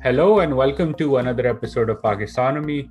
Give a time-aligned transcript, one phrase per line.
[0.00, 2.88] Hello and welcome to another episode of Pakistonomy.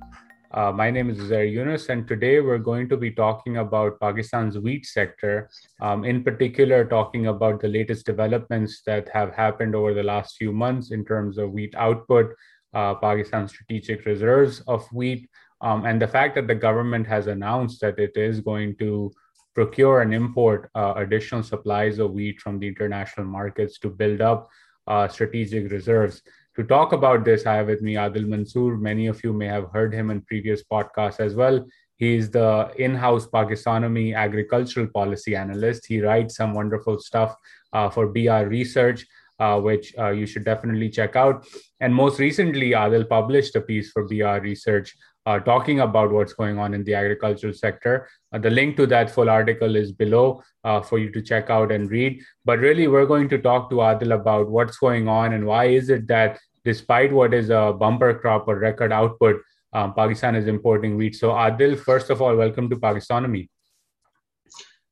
[0.50, 4.58] Uh, my name is Uzair Younus, and today we're going to be talking about Pakistan's
[4.58, 5.48] wheat sector,
[5.80, 10.52] um, in particular, talking about the latest developments that have happened over the last few
[10.52, 12.34] months in terms of wheat output,
[12.74, 15.30] uh, Pakistan's strategic reserves of wheat,
[15.62, 19.10] um, and the fact that the government has announced that it is going to
[19.54, 24.46] procure and import uh, additional supplies of wheat from the international markets to build up
[24.88, 26.22] uh, strategic reserves.
[26.58, 28.76] To talk about this, I have with me Adil Mansoor.
[28.78, 31.64] Many of you may have heard him in previous podcasts as well.
[31.98, 35.86] He's the in house Pakistonomy agricultural policy analyst.
[35.86, 37.36] He writes some wonderful stuff
[37.72, 39.06] uh, for BR Research,
[39.38, 41.46] uh, which uh, you should definitely check out.
[41.78, 44.96] And most recently, Adil published a piece for BR Research
[45.28, 48.08] uh, talking about what's going on in the agricultural sector.
[48.32, 51.70] Uh, the link to that full article is below uh, for you to check out
[51.70, 52.22] and read.
[52.46, 55.90] But really, we're going to talk to Adil about what's going on and why is
[55.90, 59.42] it that despite what is a bumper crop or record output,
[59.74, 61.14] um, Pakistan is importing wheat.
[61.14, 63.48] So, Adil, first of all, welcome to Pakistonomy.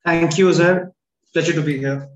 [0.05, 0.93] Thank you, sir.
[1.33, 2.09] Pleasure to be here.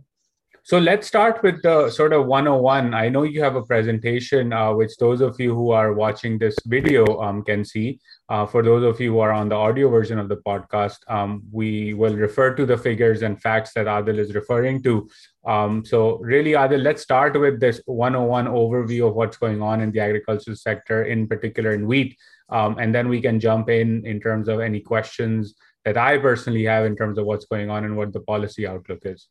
[0.70, 2.94] So let's start with the sort of 101.
[2.94, 6.54] I know you have a presentation, uh, which those of you who are watching this
[6.64, 7.98] video um, can see.
[8.28, 11.42] Uh, for those of you who are on the audio version of the podcast, um,
[11.50, 15.10] we will refer to the figures and facts that Adil is referring to.
[15.44, 19.90] Um, so, really, Adil, let's start with this 101 overview of what's going on in
[19.90, 22.16] the agricultural sector, in particular in wheat.
[22.48, 25.52] Um, and then we can jump in in terms of any questions
[25.84, 29.00] that I personally have in terms of what's going on and what the policy outlook
[29.02, 29.26] is.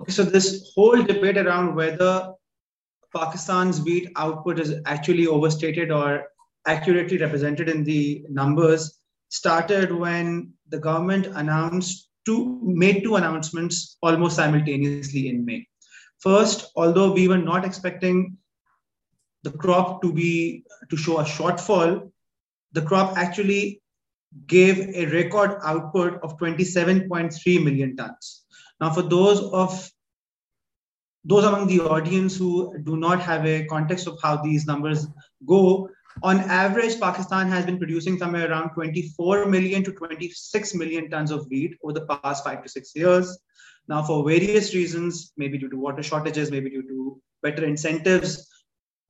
[0.00, 2.32] Okay, so this whole debate around whether
[3.14, 6.26] Pakistan's wheat output is actually overstated or
[6.66, 14.36] accurately represented in the numbers started when the government announced two made two announcements almost
[14.36, 15.66] simultaneously in May.
[16.20, 18.36] First, although we were not expecting
[19.42, 22.10] the crop to be to show a shortfall,
[22.72, 23.82] the crop actually
[24.46, 28.44] gave a record output of 27.3 million tons.
[28.80, 29.90] Now, for those of
[31.24, 35.06] those among the audience who do not have a context of how these numbers
[35.46, 35.88] go,
[36.22, 41.46] on average, Pakistan has been producing somewhere around 24 million to 26 million tons of
[41.50, 43.36] wheat over the past five to six years.
[43.88, 48.48] Now, for various reasons, maybe due to water shortages, maybe due to better incentives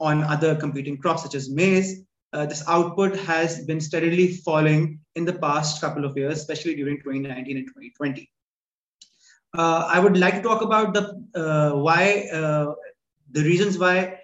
[0.00, 2.02] on other competing crops such as maize,
[2.32, 6.96] uh, this output has been steadily falling in the past couple of years, especially during
[6.96, 8.28] 2019 and 2020
[9.56, 11.03] uh, I would like to talk about the
[11.34, 12.75] uh, why uh,
[13.31, 14.20] the reasons why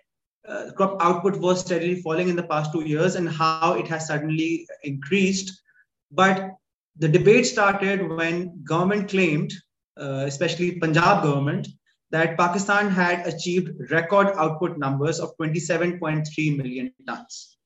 [0.48, 4.06] uh, crop output was steadily falling in the past two years and how it has
[4.06, 5.62] suddenly increased.
[6.10, 6.50] But
[6.96, 9.52] the debate started when government claimed,
[9.96, 11.68] especially Punjab government,
[12.10, 17.56] that Pakistan had achieved record output numbers of 27.3 million tons.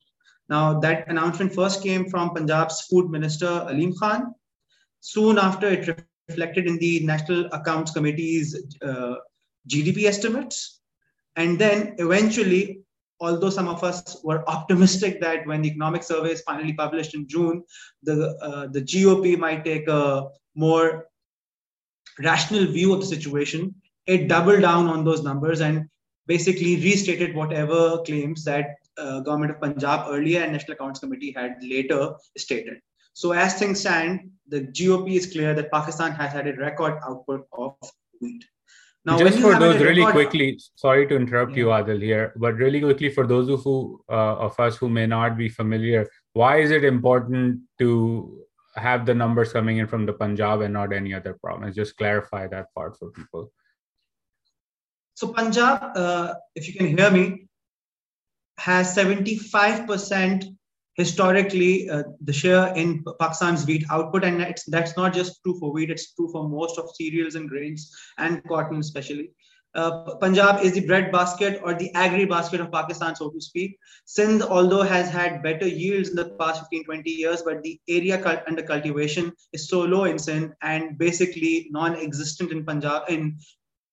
[0.50, 4.34] Now, that announcement first came from Punjab's food minister, Aleem Khan.
[5.00, 9.14] Soon after, it reflected in the National Accounts Committee's uh,
[9.68, 10.80] GDP estimates.
[11.36, 12.80] And then eventually,
[13.20, 17.26] although some of us were optimistic that when the economic survey is finally published in
[17.28, 17.62] June,
[18.02, 21.06] the, uh, the GOP might take a more
[22.18, 23.74] rational view of the situation,
[24.06, 25.88] it doubled down on those numbers and
[26.26, 31.56] basically restated whatever claims that uh, government of Punjab earlier and National Accounts Committee had
[31.62, 32.80] later stated.
[33.14, 37.46] So as things stand, the GOP is clear that Pakistan has had a record output
[37.52, 37.76] of
[38.20, 38.44] wheat.
[39.06, 41.58] Now, just for those really record, quickly, sorry to interrupt yeah.
[41.58, 45.06] you, Adil, here, but really quickly for those of who uh, of us who may
[45.06, 48.40] not be familiar, why is it important to
[48.76, 51.76] have the numbers coming in from the Punjab and not any other province?
[51.76, 53.52] Just clarify that part for people.
[55.14, 57.46] So Punjab, uh, if you can hear me,
[58.58, 60.56] has 75%
[60.94, 65.90] historically uh, the share in Pakistan's wheat output, and that's not just true for wheat;
[65.90, 69.30] it's true for most of cereals and grains and cotton, especially.
[69.74, 73.76] Uh, Punjab is the bread basket or the agri basket of Pakistan, so to speak.
[74.04, 78.44] Sindh, although has had better yields in the past 15, 20 years, but the area
[78.46, 83.36] under cultivation is so low in Sindh and basically non-existent in Punjab, in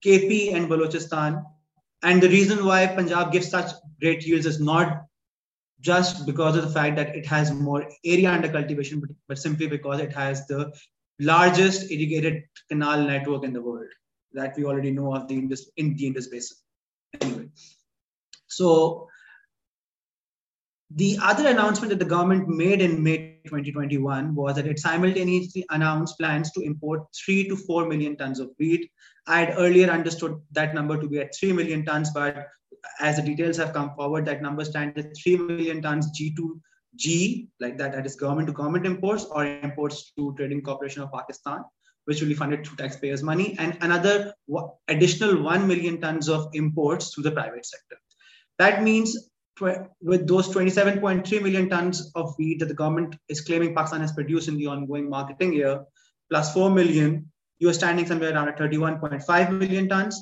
[0.06, 1.44] KP and Balochistan.
[2.04, 5.06] And the reason why Punjab gives such great yields is not
[5.82, 9.68] just because of the fact that it has more area under cultivation, but, but simply
[9.68, 10.72] because it has the
[11.20, 13.90] largest irrigated canal network in the world
[14.34, 16.58] that we already know of the Indus, in the Indus Basin.
[17.20, 17.50] Anyway,
[18.48, 19.08] so
[20.96, 26.18] the other announcement that the government made in May 2021 was that it simultaneously announced
[26.18, 28.90] plans to import three to four million tons of wheat.
[29.26, 32.48] I had earlier understood that number to be at three million tons, but
[33.00, 37.78] as the details have come forward, that number stands at 3 million tons G2G, like
[37.78, 41.64] that, that is government to government imports or imports to Trading Corporation of Pakistan,
[42.06, 44.34] which will be funded through taxpayers' money, and another
[44.88, 47.98] additional 1 million tons of imports through the private sector.
[48.58, 49.30] That means
[49.60, 54.48] with those 27.3 million tons of wheat that the government is claiming Pakistan has produced
[54.48, 55.84] in the ongoing marketing year,
[56.30, 60.20] plus 4 million, you are standing somewhere around at 31.5 million tons.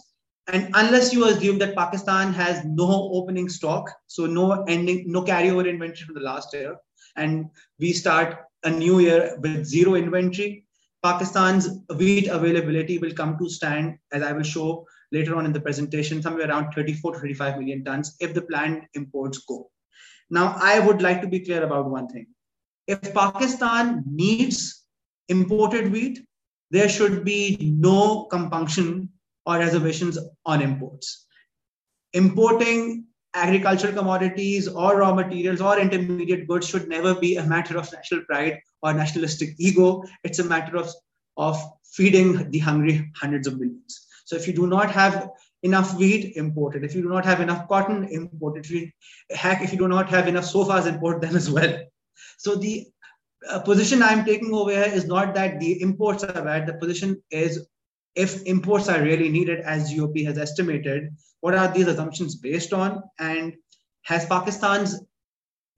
[0.47, 5.69] And unless you assume that Pakistan has no opening stock, so no ending, no carryover
[5.69, 6.75] inventory from the last year,
[7.15, 7.49] and
[7.79, 10.65] we start a new year with zero inventory,
[11.03, 15.61] Pakistan's wheat availability will come to stand, as I will show later on in the
[15.61, 19.69] presentation, somewhere around 34 to 35 million tons if the planned imports go.
[20.29, 22.27] Now, I would like to be clear about one thing.
[22.87, 24.85] If Pakistan needs
[25.29, 26.25] imported wheat,
[26.71, 29.09] there should be no compunction
[29.49, 31.25] or reservations on imports.
[32.13, 37.91] Importing agricultural commodities or raw materials or intermediate goods should never be a matter of
[37.91, 40.03] national pride or nationalistic ego.
[40.23, 40.93] It's a matter of,
[41.37, 41.61] of
[41.93, 44.05] feeding the hungry hundreds of millions.
[44.25, 45.29] So if you do not have
[45.63, 46.83] enough wheat, imported.
[46.83, 48.65] If you do not have enough cotton, imported.
[48.65, 48.91] If you,
[49.31, 51.79] heck, if you do not have enough sofas, import them as well.
[52.37, 52.87] So the
[53.49, 56.67] uh, position I'm taking over here is not that the imports are bad.
[56.67, 57.67] The position is
[58.15, 63.03] if imports are really needed, as GOP has estimated, what are these assumptions based on?
[63.19, 63.53] And
[64.03, 64.99] has Pakistan's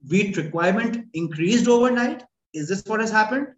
[0.08, 2.24] wheat requirement increased overnight?
[2.54, 3.48] Is this what has happened?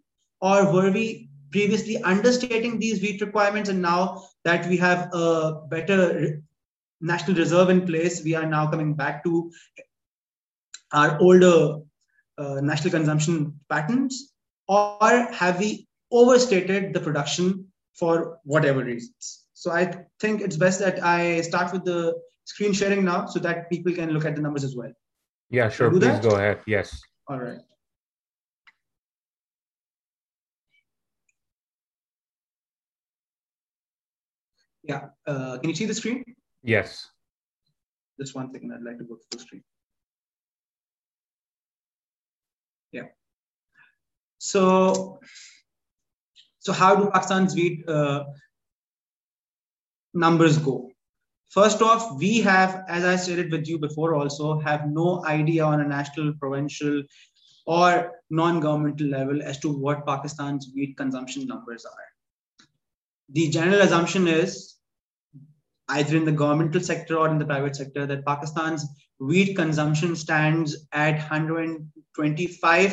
[0.41, 6.41] Or were we previously understating these wheat requirements and now that we have a better
[7.01, 9.51] national reserve in place, we are now coming back to
[10.91, 11.79] our older
[12.37, 14.33] uh, national consumption patterns?
[14.67, 19.45] Or have we overstated the production for whatever reasons?
[19.53, 22.13] So I think it's best that I start with the
[22.45, 24.91] screen sharing now so that people can look at the numbers as well.
[25.49, 25.89] Yeah, sure.
[25.89, 26.23] Please that?
[26.23, 26.59] go ahead.
[26.67, 27.01] Yes.
[27.27, 27.59] All right.
[34.83, 35.09] Yeah.
[35.25, 36.23] Uh, can you see the screen?
[36.63, 37.09] Yes.
[38.19, 38.71] Just one second.
[38.71, 39.63] I'd like to go to the screen.
[42.91, 43.07] Yeah.
[44.37, 45.19] So,
[46.65, 48.23] so how do Pakistan's wheat uh,
[50.15, 50.89] numbers go?
[51.51, 55.81] First off, we have, as I stated with you before, also have no idea on
[55.81, 57.03] a national, provincial,
[57.67, 62.07] or non-governmental level as to what Pakistan's wheat consumption numbers are.
[63.29, 64.77] The general assumption is
[65.89, 68.87] either in the governmental sector or in the private sector, that Pakistan's
[69.19, 72.91] wheat consumption stands at 125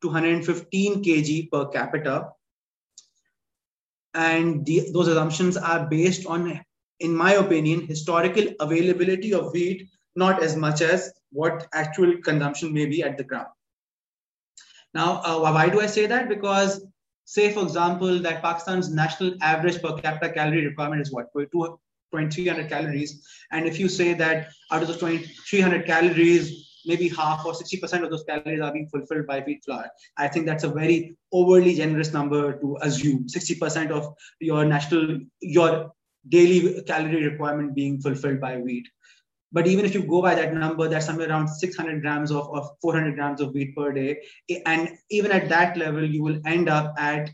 [0.00, 2.30] to 115 kg per capita.
[4.14, 6.60] And the, those assumptions are based on,
[6.98, 12.86] in my opinion, historical availability of wheat, not as much as what actual consumption may
[12.86, 13.48] be at the ground.
[14.92, 16.28] Now, uh, why do I say that?
[16.28, 16.84] Because
[17.24, 21.32] say, for example, that Pakistan's national average per capita calorie requirement is what?
[21.32, 23.24] 2300 calories.
[23.52, 28.10] And if you say that out of those 2300 calories, maybe half or 60% of
[28.10, 29.88] those calories are being fulfilled by wheat flour.
[30.18, 35.92] I think that's a very overly generous number to assume 60% of your national, your
[36.28, 38.88] daily calorie requirement being fulfilled by wheat.
[39.52, 42.70] But even if you go by that number, that's somewhere around 600 grams of, of
[42.80, 44.20] 400 grams of wheat per day.
[44.64, 47.30] And even at that level, you will end up at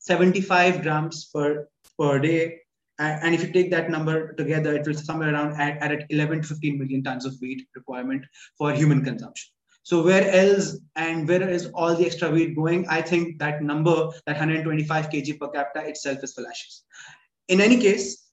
[0.00, 1.66] 75 grams per,
[1.98, 2.60] per day
[2.98, 6.48] and if you take that number together, it will somewhere around at, at 11 to
[6.48, 8.24] 15 million tons of wheat requirement
[8.56, 9.50] for human consumption.
[9.82, 12.88] So where else and where is all the extra wheat going?
[12.88, 16.84] I think that number, that 125 kg per capita itself is fallacious.
[17.48, 18.24] In any case,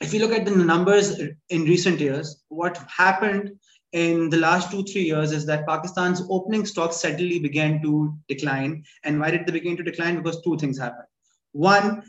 [0.00, 1.20] if you look at the numbers
[1.50, 3.52] in recent years, what happened
[3.92, 8.82] in the last two, three years is that Pakistan's opening stocks suddenly began to decline.
[9.04, 10.16] And why did they begin to decline?
[10.16, 11.06] Because two things happened.
[11.52, 12.02] One,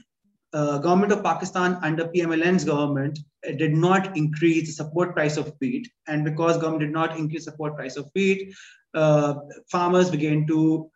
[0.54, 3.20] uh, government of Pakistan under PMLN's government
[3.58, 5.90] did not increase the support price of wheat.
[6.08, 8.54] And because government did not increase support price of wheat,
[8.94, 9.36] uh,
[9.72, 10.90] farmers began to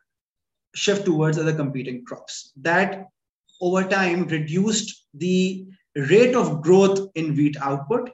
[0.75, 2.53] shift towards other competing crops.
[2.61, 3.07] That
[3.59, 8.11] over time reduced the rate of growth in wheat output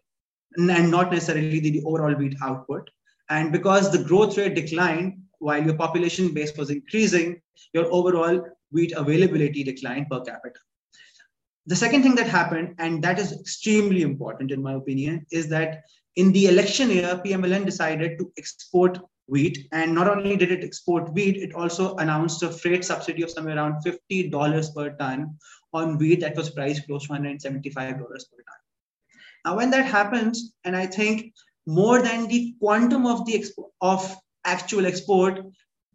[0.57, 2.89] and not necessarily the overall wheat output.
[3.29, 7.41] And because the growth rate declined while your population base was increasing,
[7.73, 10.59] your overall wheat availability declined per capita.
[11.65, 15.83] The second thing that happened, and that is extremely important in my opinion, is that
[16.15, 19.67] in the election year, PMLN decided to export wheat.
[19.71, 23.55] And not only did it export wheat, it also announced a freight subsidy of somewhere
[23.55, 25.37] around $50 per ton
[25.73, 28.59] on wheat that was priced close to $175 per ton.
[29.45, 31.33] Now, when that happens, and I think
[31.65, 34.15] more than the quantum of the expo- of
[34.45, 35.39] actual export,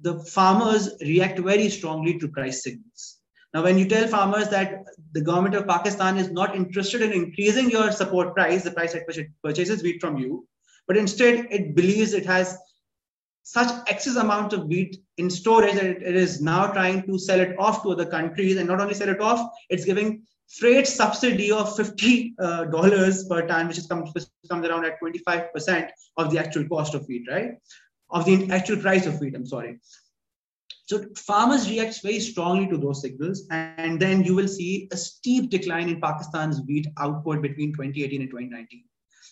[0.01, 3.18] the farmers react very strongly to price signals.
[3.55, 7.71] Now, when you tell farmers that the government of Pakistan is not interested in increasing
[7.71, 10.47] your support price, the price at which it purchases wheat from you,
[10.87, 12.59] but instead it believes it has
[13.43, 17.59] such excess amount of wheat in storage that it is now trying to sell it
[17.59, 20.23] off to other countries and not only sell it off, it's giving
[20.59, 22.67] freight subsidy of $50 uh,
[23.29, 24.13] per ton, which comes,
[24.51, 25.89] comes around at 25%
[26.19, 27.53] of the actual cost of wheat, right?
[28.11, 29.79] Of the actual price of wheat, I'm sorry.
[30.89, 35.51] So farmers react very strongly to those signals, and then you will see a steep
[35.51, 38.85] decline in Pakistan's wheat output between 2018 and 2019.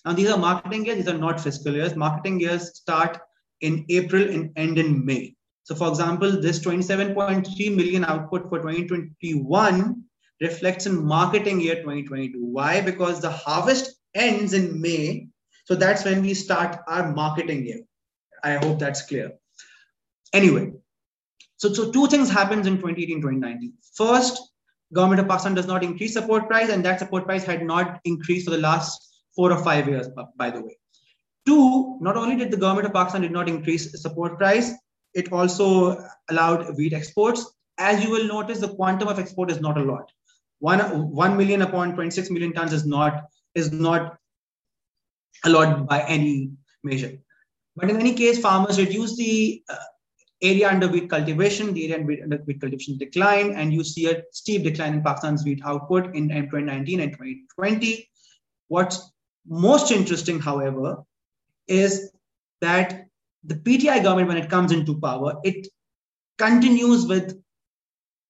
[0.04, 1.96] Now, these are marketing years, these are not fiscal years.
[1.96, 3.18] Marketing years start
[3.62, 5.34] in April and end in May.
[5.62, 10.04] So, for example, this 27.3 million output for 2021
[10.42, 12.38] reflects in marketing year 2022.
[12.38, 12.82] Why?
[12.82, 15.28] Because the harvest ends in May.
[15.64, 17.80] So that's when we start our marketing year.
[18.44, 19.32] I hope that's clear.
[20.34, 20.72] Anyway,
[21.56, 23.72] so, so two things happens in 2018, 2019.
[23.94, 24.52] First,
[24.92, 28.44] government of Pakistan does not increase support price, and that support price had not increased
[28.44, 30.76] for the last four or five years, by the way.
[31.46, 34.72] Two, not only did the government of Pakistan did not increase support price,
[35.14, 37.50] it also allowed wheat exports.
[37.78, 40.10] As you will notice, the quantum of export is not a lot.
[40.58, 44.18] One, 1 million upon 26 million tons is not, is not
[45.44, 46.50] a lot by any
[46.82, 47.18] measure.
[47.76, 49.76] But in any case, farmers reduce the uh,
[50.42, 54.64] area under wheat cultivation, the area under wheat cultivation decline, and you see a steep
[54.64, 58.08] decline in Pakistan's wheat output in, in 2019 and 2020.
[58.68, 59.12] What's
[59.46, 61.02] most interesting, however,
[61.68, 62.10] is
[62.60, 63.06] that
[63.44, 65.68] the PTI government, when it comes into power, it
[66.38, 67.40] continues with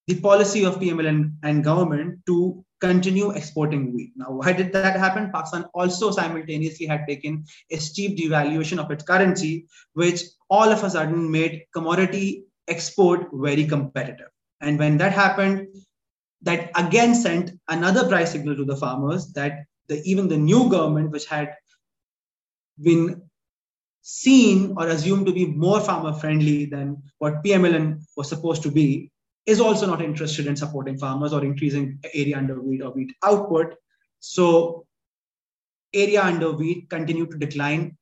[0.06, 4.12] the policy of PMLN, and government to continue exporting wheat.
[4.16, 5.30] Now, why did that happen?
[5.32, 10.90] Pakistan also simultaneously had taken a steep devaluation of its currency, which all of a
[10.90, 14.28] sudden made commodity export very competitive.
[14.60, 15.68] And when that happened,
[16.42, 21.10] that again sent another price signal to the farmers that the, even the new government,
[21.10, 21.54] which had
[22.82, 23.22] been
[24.02, 29.10] seen or assumed to be more farmer friendly than what PMLN was supposed to be,
[29.46, 33.74] is also not interested in supporting farmers or increasing area under wheat or wheat output.
[34.18, 34.86] So
[35.94, 37.96] area under wheat continued to decline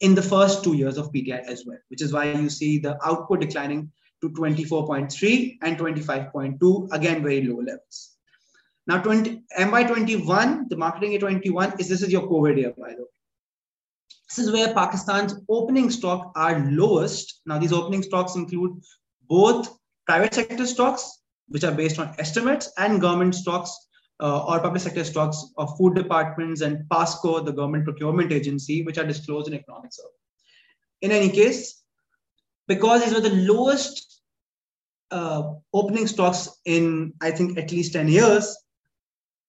[0.00, 2.98] in the first two years of PTI as well, which is why you see the
[3.06, 8.16] output declining to 24.3 and 25.2, again, very low levels.
[8.86, 13.02] Now, 20, MY21, the marketing year 21, is this is your COVID year, by the
[13.02, 13.08] way.
[14.28, 17.40] This is where Pakistan's opening stock are lowest.
[17.46, 18.80] Now, these opening stocks include
[19.28, 19.76] both
[20.06, 23.86] private sector stocks, which are based on estimates, and government stocks
[24.20, 28.98] uh, or public sector stocks of food departments and PASCO, the government procurement agency, which
[28.98, 30.08] are disclosed in economic survey.
[31.02, 31.82] In any case,
[32.66, 34.22] because these were the lowest
[35.10, 38.56] uh, opening stocks in, I think, at least 10 years,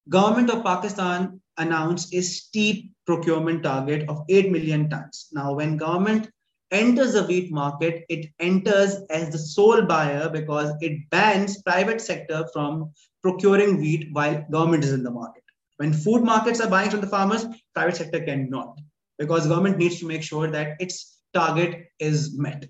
[0.09, 5.29] government of Pakistan announced a steep procurement target of 8 million tons.
[5.31, 6.29] Now, when government
[6.71, 12.47] enters the wheat market, it enters as the sole buyer because it bans private sector
[12.53, 15.43] from procuring wheat while government is in the market.
[15.77, 18.79] When food markets are buying from the farmers, private sector cannot
[19.19, 22.65] because government needs to make sure that its target is met.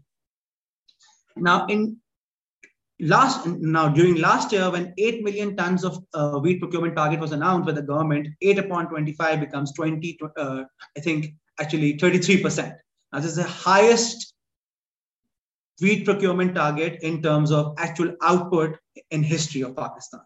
[1.36, 1.98] Now, in
[3.00, 7.32] last now during last year, when 8 million tons of uh, wheat procurement target was
[7.32, 10.64] announced by the government, 8 upon 25 becomes 20, uh,
[10.98, 12.74] I think actually 33 percent
[13.14, 14.34] now, this is the highest
[15.80, 18.78] wheat procurement target in terms of actual output
[19.12, 20.22] in history of Pakistan.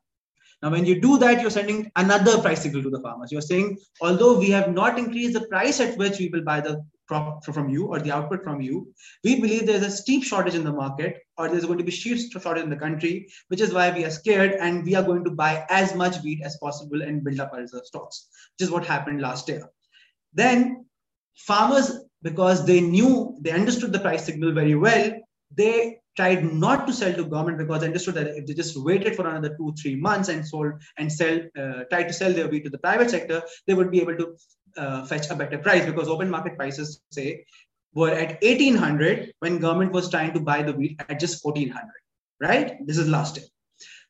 [0.64, 3.32] Now, when you do that, you're sending another price signal to the farmers.
[3.32, 6.84] You're saying, although we have not increased the price at which we will buy the
[7.08, 10.64] crop from you or the output from you, we believe there's a steep shortage in
[10.64, 13.92] the market or there's going to be steep shortage in the country, which is why
[13.92, 17.24] we are scared and we are going to buy as much wheat as possible and
[17.24, 19.68] build up our reserve stocks, which is what happened last year.
[20.34, 20.86] Then
[21.36, 21.92] farmers
[22.24, 25.12] because they knew, they understood the price signal very well.
[25.56, 29.16] They tried not to sell to government because they understood that if they just waited
[29.16, 32.64] for another two, three months and sold and sell, uh, tried to sell their wheat
[32.66, 34.36] to the private sector, they would be able to
[34.78, 37.46] uh, fetch a better price because open market prices, say,
[37.94, 41.90] were at 1800 when government was trying to buy the wheat at just 1400,
[42.40, 42.86] right?
[42.86, 43.46] This is last year.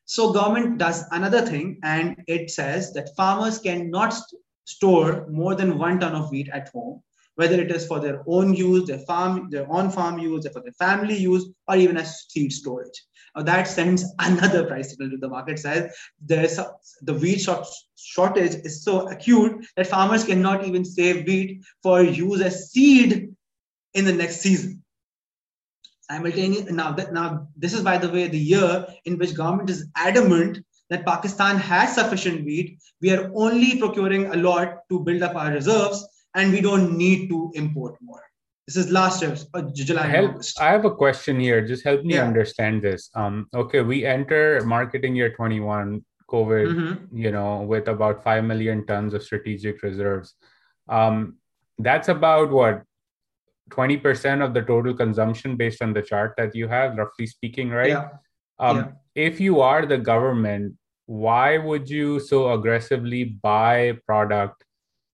[0.04, 5.78] So government does another thing and it says that farmers cannot st- store more than
[5.78, 7.02] one ton of wheat at home
[7.36, 10.72] whether it is for their own use, their farm, their on-farm use, or for their
[10.72, 13.02] family use, or even as seed storage.
[13.34, 16.72] Now that sends another price signal to the market says there's a,
[17.02, 22.40] the wheat short, shortage is so acute that farmers cannot even save wheat for use
[22.40, 23.34] as seed
[23.94, 24.82] in the next season.
[26.10, 29.86] Simultaneously, now that now this is by the way the year in which government is
[29.96, 30.58] adamant
[30.90, 32.78] that Pakistan has sufficient wheat.
[33.00, 37.28] We are only procuring a lot to build up our reserves, and we don't need
[37.28, 38.22] to import more.
[38.66, 40.06] This is last year, uh, July.
[40.06, 41.66] Help, I have a question here.
[41.66, 42.24] Just help me yeah.
[42.24, 43.10] understand this.
[43.14, 47.16] Um, okay, we enter marketing year 21, COVID, mm-hmm.
[47.16, 50.34] you know, with about 5 million tons of strategic reserves.
[50.88, 51.38] Um,
[51.78, 52.82] that's about what
[53.70, 57.88] 20% of the total consumption based on the chart that you have, roughly speaking, right?
[57.88, 58.08] Yeah.
[58.58, 58.88] Um, yeah.
[59.14, 64.64] If you are the government, why would you so aggressively buy product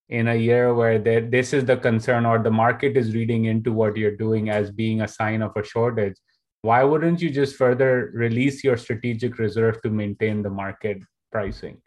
[0.08, 3.96] in a year where this is the concern or the market is reading into what
[3.96, 6.16] you're doing as being a sign of a shortage?
[6.62, 10.98] Why wouldn't you just further release your strategic reserve to maintain the market
[11.30, 11.80] pricing?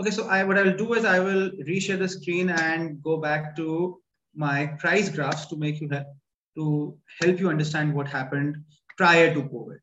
[0.00, 3.16] Okay, so I, what I will do is I will reshare the screen and go
[3.16, 4.00] back to
[4.34, 8.56] my price graphs to make you to help you understand what happened
[8.96, 9.78] prior to COVID.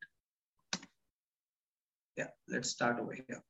[2.16, 3.42] Yeah, let's start over here.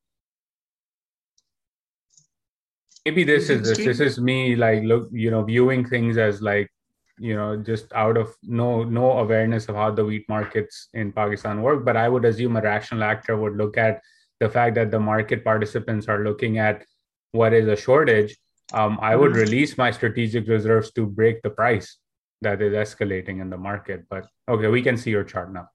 [3.10, 3.78] Maybe this is this.
[3.78, 6.70] This is me like look, you know, viewing things as like,
[7.18, 11.62] you know, just out of no no awareness of how the wheat markets in Pakistan
[11.62, 11.86] work.
[11.86, 14.01] But I would assume a rational actor would look at
[14.39, 16.86] the fact that the market participants are looking at
[17.32, 18.38] what is a shortage
[18.74, 19.42] um, I would mm-hmm.
[19.42, 21.98] release my strategic reserves to break the price
[22.42, 24.06] that is escalating in the market.
[24.10, 25.68] But okay, we can see your chart now.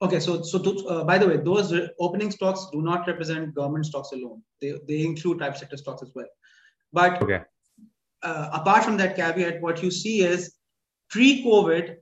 [0.00, 3.86] Okay, so so to, uh, by the way, those opening stocks do not represent government
[3.86, 4.42] stocks alone.
[4.60, 6.26] They they include private sector stocks as well.
[6.93, 7.41] But okay.
[8.23, 10.53] Uh, apart from that caveat, what you see is
[11.09, 11.95] pre-COVID,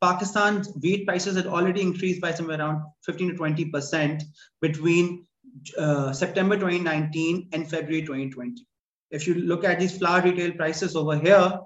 [0.00, 4.22] Pakistan's wheat prices had already increased by somewhere around 15 to 20 percent
[4.62, 5.26] between
[5.76, 8.64] uh, September 2019 and February 2020
[9.10, 11.58] if you look at these flour retail prices over here,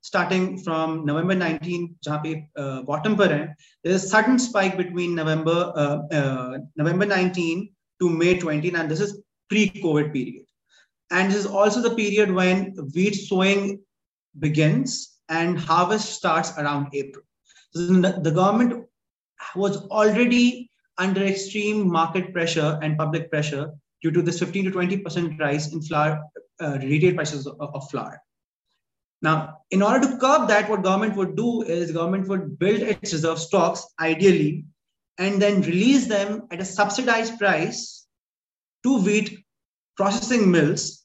[0.00, 2.22] starting from November 19, जहाँ
[2.58, 3.54] uh, bottom पर है,
[3.84, 7.68] there's a sudden spike between November uh, uh, November 19
[8.00, 10.44] to May 20, and this is pre-COVID period.
[11.11, 13.81] And this is also the period when wheat sowing
[14.39, 17.23] begins and harvest starts around April.
[17.73, 18.85] So the government
[19.55, 23.71] was already under extreme market pressure and public pressure
[24.01, 26.21] due to this 15 to 20% rise in flour
[26.59, 28.21] uh, retail prices of, of, flour.
[29.21, 33.13] Now, in order to curb that, what government would do is government would build its
[33.13, 34.65] reserve stocks, ideally,
[35.17, 38.07] and then release them at a subsidized price
[38.83, 39.43] to wheat
[39.95, 41.00] processing mills,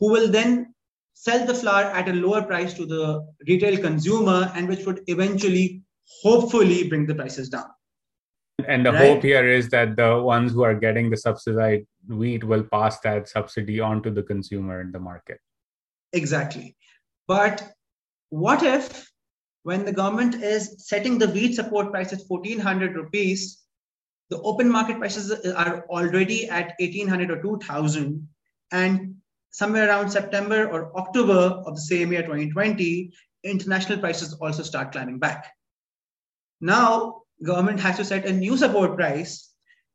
[0.00, 0.74] who will then
[1.14, 5.82] sell the flour at a lower price to the retail consumer, and which would eventually,
[6.22, 7.66] hopefully, bring the prices down.
[8.66, 9.08] And the right?
[9.08, 13.28] hope here is that the ones who are getting the subsidized wheat will pass that
[13.28, 15.38] subsidy on to the consumer in the market.
[16.12, 16.76] Exactly.
[17.26, 17.72] But
[18.30, 19.10] what if
[19.62, 23.62] when the government is setting the wheat support price at 1400 rupees,
[24.30, 28.28] the open market prices are already at 1800 or 2000
[28.72, 29.14] and
[29.52, 33.12] somewhere around September or October of the same year 2020,
[33.44, 35.52] international prices also start climbing back.
[36.60, 39.52] Now, government has to set a new support price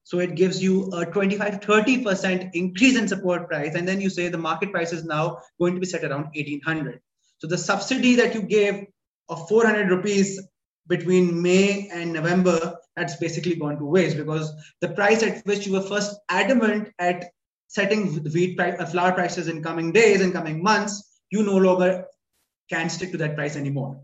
[0.08, 3.76] so it gives you a 25 to 30% increase in support price.
[3.76, 7.02] And then you say the market price is now going to be set around 1800.
[7.40, 8.86] So the subsidy that you gave
[9.28, 10.42] of 400 rupees
[10.88, 15.74] between May and November, that's basically gone to waste because the price at which you
[15.74, 17.26] were first adamant at
[17.68, 22.06] setting wheat price, uh, flour prices in coming days and coming months, you no longer
[22.70, 24.00] can stick to that price anymore.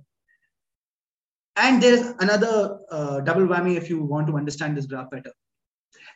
[1.56, 5.32] And there's another uh, double whammy if you want to understand this graph better.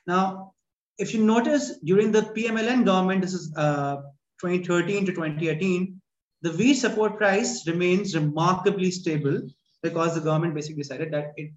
[0.07, 0.53] Now,
[0.97, 3.97] if you notice during the PMLN government, this is uh,
[4.41, 6.01] 2013 to 2018,
[6.41, 9.41] the wheat support price remains remarkably stable
[9.83, 11.51] because the government basically decided that it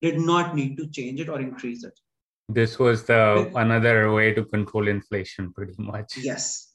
[0.00, 1.98] did not need to change it or increase it.
[2.48, 6.16] This was the another way to control inflation, pretty much.
[6.16, 6.68] Yes.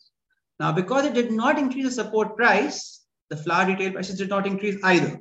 [0.59, 4.45] Now, because it did not increase the support price, the flour retail prices did not
[4.45, 5.19] increase either.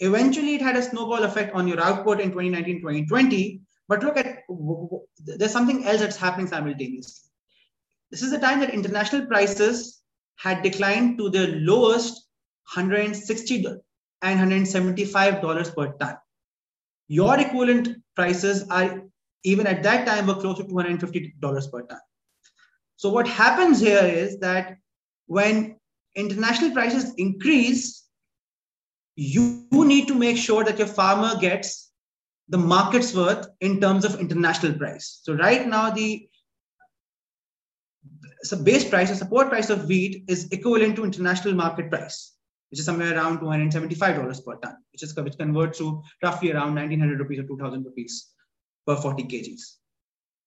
[0.00, 4.38] Eventually, it had a snowball effect on your output in 2019 2020, but look at
[5.18, 7.30] there's something else that's happening simultaneously.
[8.10, 10.02] This is the time that international prices
[10.36, 12.26] had declined to their lowest
[12.74, 13.66] 160
[14.22, 16.16] and 175 dollars per ton.
[17.08, 19.02] Your equivalent prices are
[19.44, 21.98] even at that time were close to 250 dollars per ton.
[22.96, 24.76] So what happens here is that
[25.26, 25.76] when
[26.16, 28.04] international prices increase,
[29.16, 31.92] you need to make sure that your farmer gets
[32.48, 35.20] the market's worth in terms of international price.
[35.22, 36.28] So right now, the
[38.42, 42.34] so base price, the support price of wheat is equivalent to international market price,
[42.70, 47.18] which is somewhere around $275 per ton, which is which converts to roughly around 1900
[47.18, 48.30] rupees or 2000 rupees
[48.90, 49.76] per 40 kgs.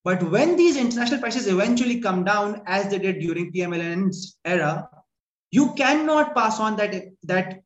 [0.03, 4.89] But when these international prices eventually come down, as they did during PMLN's era,
[5.51, 7.61] you cannot pass on that, that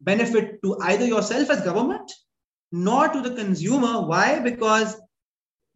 [0.00, 2.12] benefit to either yourself as government
[2.72, 4.06] nor to the consumer.
[4.06, 4.40] Why?
[4.40, 5.00] Because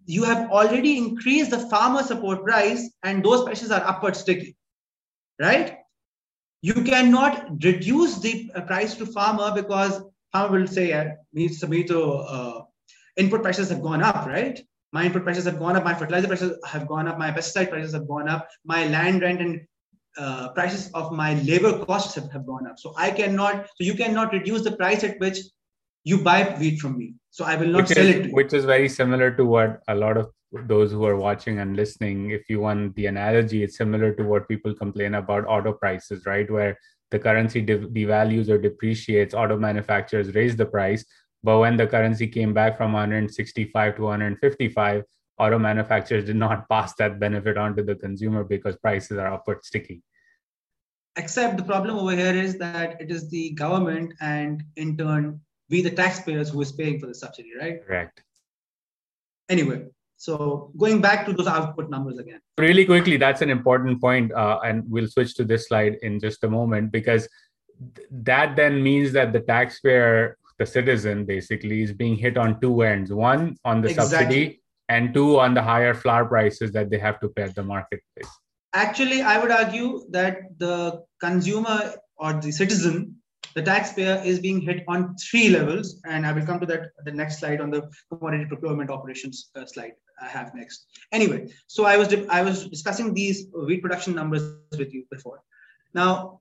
[0.07, 4.57] you have already increased the farmer support price and those prices are upward sticky,
[5.41, 5.79] right?
[6.61, 10.03] You cannot reduce the price to farmer because
[10.33, 11.49] farmer will say, me,
[11.91, 12.61] uh,
[13.17, 14.61] input prices have gone up, right?
[14.93, 17.93] My input prices have gone up, my fertilizer prices have gone up, my pesticide prices
[17.93, 19.61] have gone up, my land rent and
[20.17, 22.79] uh, prices of my labor costs have, have gone up.
[22.79, 25.39] So I cannot, so you cannot reduce the price at which
[26.05, 27.15] you buy wheat from me.
[27.31, 28.33] So I will not which sell is, it.
[28.33, 30.31] which is very similar to what a lot of
[30.67, 34.49] those who are watching and listening, if you want the analogy, it's similar to what
[34.49, 36.49] people complain about auto prices, right?
[36.49, 36.79] Where
[37.11, 41.05] the currency devalues or depreciates, auto manufacturers raise the price.
[41.45, 45.05] But when the currency came back from 165 to 155,
[45.39, 49.63] auto manufacturers did not pass that benefit on to the consumer because prices are upward
[49.63, 50.03] sticky.
[51.17, 55.83] Except the problem over here is that it is the government and in turn we
[55.83, 57.87] the taxpayers who is paying for the subsidy, right?
[57.87, 58.23] Correct.
[59.51, 59.85] Anyway,
[60.17, 62.41] so going back to those output numbers again.
[62.59, 66.43] Really quickly, that's an important point, uh, and we'll switch to this slide in just
[66.45, 67.29] a moment because
[67.95, 72.83] th- that then means that the taxpayer, the citizen, basically is being hit on two
[72.83, 74.17] ends: one on the exactly.
[74.17, 77.63] subsidy, and two on the higher flour prices that they have to pay at the
[77.63, 78.31] marketplace.
[78.73, 83.17] Actually, I would argue that the consumer or the citizen
[83.55, 87.13] the taxpayer is being hit on three levels, and I will come to that the
[87.13, 90.87] next slide on the commodity procurement operations uh, slide I have next.
[91.13, 94.43] Anyway, so I was I was discussing these wheat production numbers
[94.77, 95.41] with you before.
[95.93, 96.41] Now,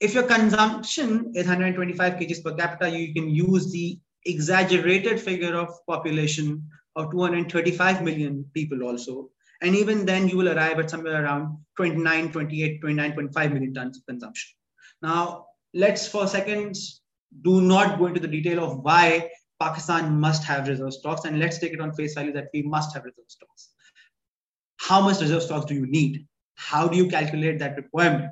[0.00, 5.68] if your consumption is 125 kgs per capita, you can use the exaggerated figure of
[5.86, 9.30] population of 235 million people also.
[9.60, 14.06] And even then, you will arrive at somewhere around 29, 28, 29.5 million tons of
[14.06, 14.50] consumption.
[15.02, 17.02] Now, let's for seconds
[17.42, 19.30] do not go into the detail of why
[19.60, 22.94] Pakistan must have reserve stocks, and let's take it on face value that we must
[22.94, 23.70] have reserve stocks.
[24.76, 26.26] How much reserve stocks do you need?
[26.54, 28.30] How do you calculate that requirement?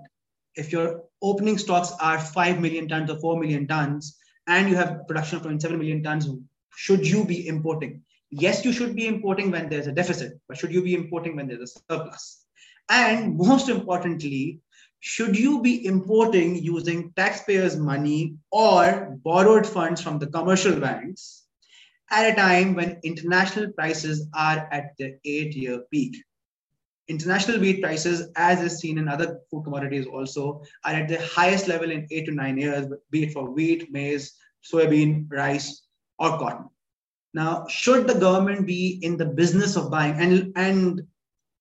[0.56, 4.16] If your opening stocks are 5 million tons or 4 million tons,
[4.46, 6.28] and you have production of 27 million tons,
[6.74, 8.02] should you be importing?
[8.30, 11.46] Yes, you should be importing when there's a deficit, but should you be importing when
[11.46, 12.44] there's a surplus?
[12.88, 14.60] And most importantly,
[15.00, 21.44] should you be importing using taxpayers' money or borrowed funds from the commercial banks
[22.10, 26.16] at a time when international prices are at the eight year peak?
[27.08, 31.68] International wheat prices, as is seen in other food commodities, also are at the highest
[31.68, 35.86] level in eight to nine years, be it for wheat, maize, soybean, rice,
[36.18, 36.68] or cotton.
[37.32, 41.02] Now, should the government be in the business of buying, and, and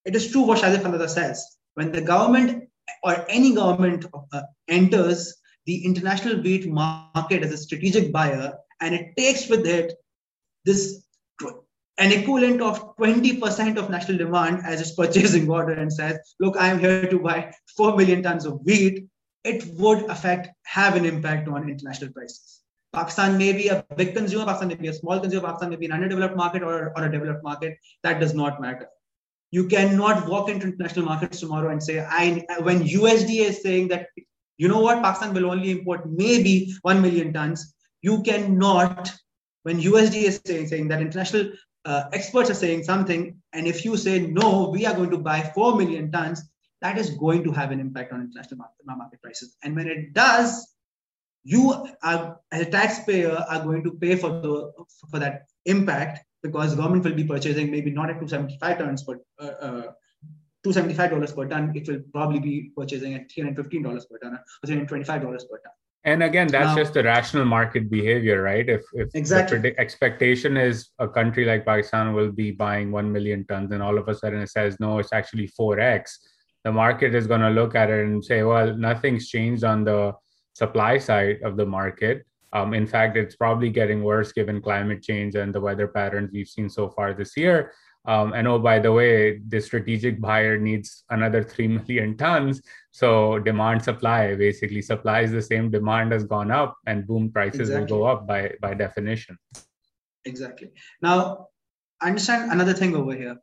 [0.05, 2.69] it is true what Shahzad Khandada says, when the government
[3.03, 9.15] or any government uh, enters the international wheat market as a strategic buyer and it
[9.17, 9.93] takes with it
[10.63, 11.04] this
[11.97, 16.79] an equivalent of 20% of national demand as its purchasing order and says, look, I'm
[16.79, 19.07] here to buy 4 million tons of wheat,
[19.43, 22.61] it would affect, have an impact on international prices.
[22.93, 25.85] Pakistan may be a big consumer, Pakistan may be a small consumer, Pakistan may be
[25.85, 27.77] an underdeveloped market or, or a developed market.
[28.03, 28.87] That does not matter.
[29.51, 34.07] You cannot walk into international markets tomorrow and say, I when USDA is saying that,
[34.57, 37.73] you know what, Pakistan will only import maybe 1 million tons.
[38.01, 39.13] You cannot,
[39.63, 41.51] when USDA is saying, saying that international
[41.85, 45.41] uh, experts are saying something, and if you say, no, we are going to buy
[45.53, 46.43] 4 million tons,
[46.81, 49.55] that is going to have an impact on international market, market prices.
[49.63, 50.75] And when it does,
[51.43, 54.71] you are, as a taxpayer are going to pay for the
[55.11, 59.53] for that impact because government will be purchasing maybe not at 275 tons, but uh,
[59.67, 59.91] uh,
[60.65, 65.59] $275 per ton, it will probably be purchasing at $315 per ton or $325 per
[65.63, 65.75] ton.
[66.05, 68.67] And again, that's now, just the rational market behavior, right?
[68.69, 69.57] If, if exactly.
[69.57, 73.97] the expectation is a country like Pakistan will be buying 1 million tons, and all
[73.97, 76.11] of a sudden it says, no, it's actually 4x,
[76.63, 80.13] the market is going to look at it and say, well, nothing's changed on the
[80.53, 82.23] supply side of the market
[82.55, 86.47] um, in fact, it's probably getting worse given climate change and the weather patterns we've
[86.47, 87.73] seen so far this year.
[88.07, 92.61] Um, and oh, by the way, the strategic buyer needs another 3 million tons.
[92.91, 97.69] So demand supply, basically supply is the same, demand has gone up and boom, prices
[97.69, 97.81] exactly.
[97.93, 99.37] will go up by, by definition.
[100.25, 100.71] Exactly.
[101.01, 101.47] Now,
[102.01, 103.37] understand another thing over here.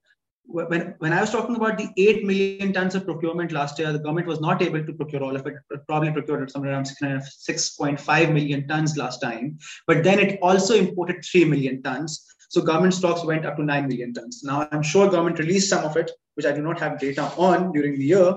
[0.44, 4.01] When, when I was talking about the 8 million tons of procurement last year, the
[4.01, 5.55] government was not able to procure all of it.
[5.70, 9.59] it probably procured somewhere around 6.5 million tons last time.
[9.87, 12.27] But then it also imported 3 million tons.
[12.52, 14.42] So government stocks went up to 9 million tons.
[14.44, 17.72] Now, I'm sure government released some of it, which I do not have data on
[17.72, 18.34] during the year.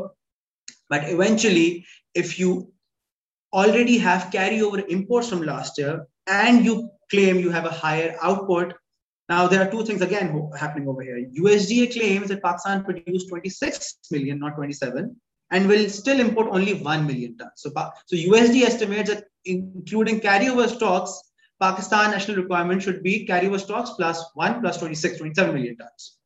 [0.90, 2.72] But eventually, if you
[3.52, 8.74] already have carryover imports from last year and you claim you have a higher output.
[9.28, 11.20] Now, there are two things again happening over here.
[11.38, 15.14] USDA claims that Pakistan produced 26 million, not 27,
[15.52, 17.52] and will still import only 1 million tons.
[17.58, 17.70] So,
[18.06, 21.25] so USD estimates that including carryover stocks,
[21.60, 26.18] Pakistan national requirement should be carryover stocks plus 1 plus 26, 27 million tons.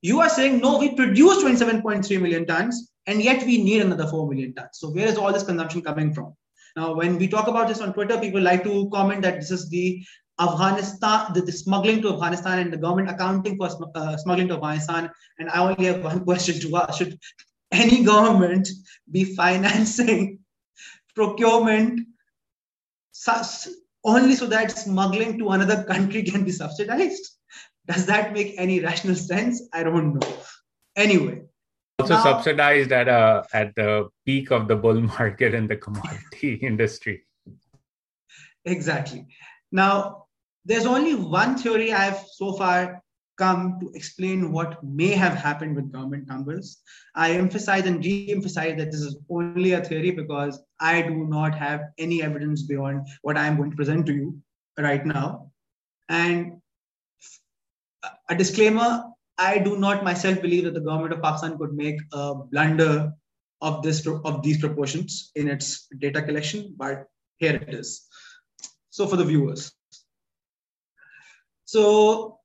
[0.00, 4.28] You are saying, no, we produce 27.3 million tons, and yet we need another 4
[4.28, 4.70] million tons.
[4.74, 6.34] So where is all this consumption coming from?
[6.76, 9.68] Now, when we talk about this on Twitter, people like to comment that this is
[9.68, 10.04] the
[10.40, 15.10] Afghanistan, the, the, smuggling to Afghanistan and the government accounting for uh, smuggling to Afghanistan.
[15.38, 16.98] And I only have one question to ask.
[16.98, 17.18] Should
[17.72, 18.68] any government
[19.10, 20.38] be financing
[21.14, 22.06] procurement
[24.08, 27.36] only so that smuggling to another country can be subsidized?
[27.86, 29.62] Does that make any rational sense?
[29.72, 30.36] I don't know.
[30.96, 31.42] Anyway,
[31.98, 36.54] also now, subsidized at a at the peak of the bull market in the commodity
[36.62, 37.22] industry.
[38.64, 39.26] Exactly.
[39.72, 40.26] Now,
[40.64, 43.02] there's only one theory I've so far
[43.38, 46.78] come to explain what may have happened with government numbers.
[47.14, 51.82] I emphasize and re-emphasize that this is only a theory because I do not have
[51.98, 54.38] any evidence beyond what I am going to present to you
[54.76, 55.50] right now.
[56.08, 56.60] And
[58.28, 59.04] a disclaimer,
[59.38, 63.12] I do not myself believe that the government of Pakistan could make a blunder
[63.60, 67.06] of this of these proportions in its data collection, but
[67.38, 68.06] here it is.
[68.90, 69.72] So for the viewers.
[71.64, 72.37] So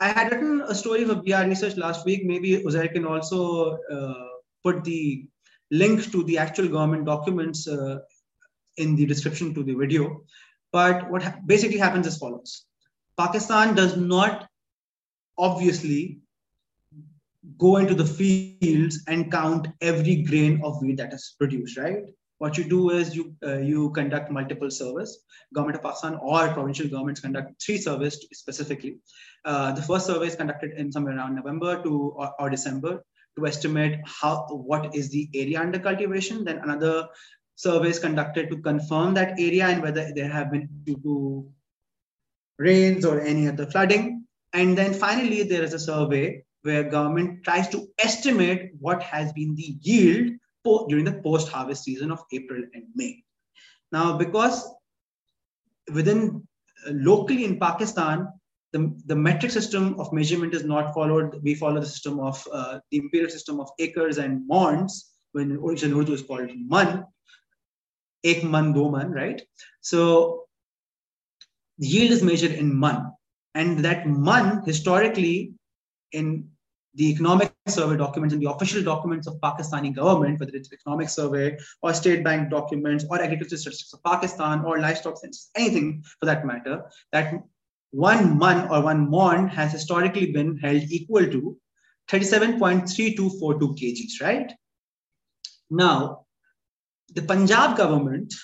[0.00, 2.24] I had written a story for BR Research last week.
[2.24, 4.24] Maybe Uzair can also uh,
[4.64, 5.26] put the
[5.70, 7.98] link to the actual government documents uh,
[8.78, 10.22] in the description to the video.
[10.72, 12.64] But what ha basically happens is follows.
[13.18, 14.48] Pakistan does not
[15.36, 16.20] obviously
[17.58, 22.04] go into the fields and count every grain of wheat that is produced, right?
[22.38, 25.18] What you do is you uh, you conduct multiple surveys.
[25.52, 28.98] Government of Pakistan or provincial governments conduct three surveys specifically.
[29.44, 33.02] Uh, the first survey is conducted in somewhere around November to or, or December
[33.38, 36.44] to estimate how what is the area under cultivation.
[36.44, 37.08] Then another
[37.56, 41.48] survey is conducted to confirm that area and whether there have been due to
[42.58, 44.26] rains or any other flooding.
[44.52, 49.54] And then finally, there is a survey where government tries to estimate what has been
[49.54, 50.32] the yield
[50.88, 53.24] during the post-harvest season of April and May.
[53.92, 54.68] Now, because
[55.92, 56.46] within
[56.86, 58.28] uh, locally in Pakistan,
[58.72, 61.40] the, the metric system of measurement is not followed.
[61.42, 66.00] We follow the system of uh, the imperial system of acres and maunds, when original
[66.00, 67.04] Urdu is called man,
[68.24, 69.42] ek man, do man, right?
[69.80, 70.44] So
[71.78, 73.12] the yield is measured in man.
[73.54, 75.54] And that man historically
[76.12, 76.48] in
[76.94, 81.56] the economic survey documents and the official documents of Pakistani government, whether it's economic survey
[81.82, 86.44] or state bank documents or agriculture statistics of Pakistan or livestock census, anything for that
[86.44, 87.42] matter, that
[87.90, 91.56] one maund or one maund has historically been held equal to
[92.08, 94.52] 37.3242 kgs, right?
[95.70, 96.26] Now,
[97.14, 98.34] the Punjab government,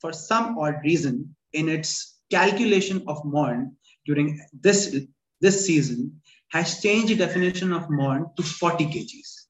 [0.00, 3.72] for some odd reason, in its calculation of maund
[4.06, 4.96] during this,
[5.40, 9.46] this season, has changed the definition of maund to 40 kgs.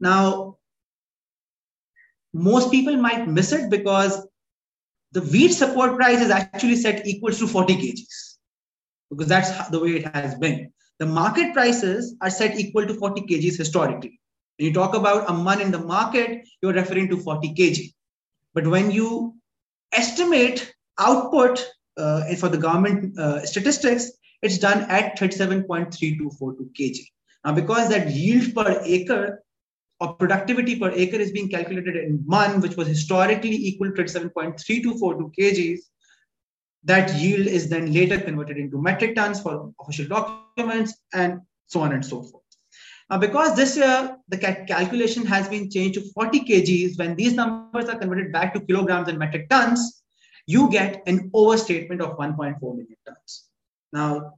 [0.00, 0.58] Now,
[2.32, 4.26] most people might miss it because
[5.14, 8.38] the wheat support price is actually set equals to 40 kgs
[9.10, 10.72] because that's the way it has been.
[10.98, 14.20] The market prices are set equal to 40 kgs historically.
[14.58, 17.92] When you talk about a maund in the market, you're referring to 40 kg.
[18.54, 19.36] But when you
[19.92, 21.64] estimate output
[21.96, 24.10] uh, for the government uh, statistics,
[24.42, 26.98] it's done at 37.3242 kg.
[27.44, 29.44] Now, because that yield per acre
[30.00, 35.32] or productivity per acre is being calculated in maund, which was historically equal to 37.3242
[35.38, 35.78] kgs,
[36.84, 41.92] that yield is then later converted into metric tons for official documents and so on
[41.92, 42.42] and so forth.
[43.10, 47.88] Now, because this year the calculation has been changed to 40 kgs, when these numbers
[47.88, 50.02] are converted back to kilograms and metric tons,
[50.46, 53.44] you get an overstatement of 1.4 million tons.
[53.92, 54.34] Now,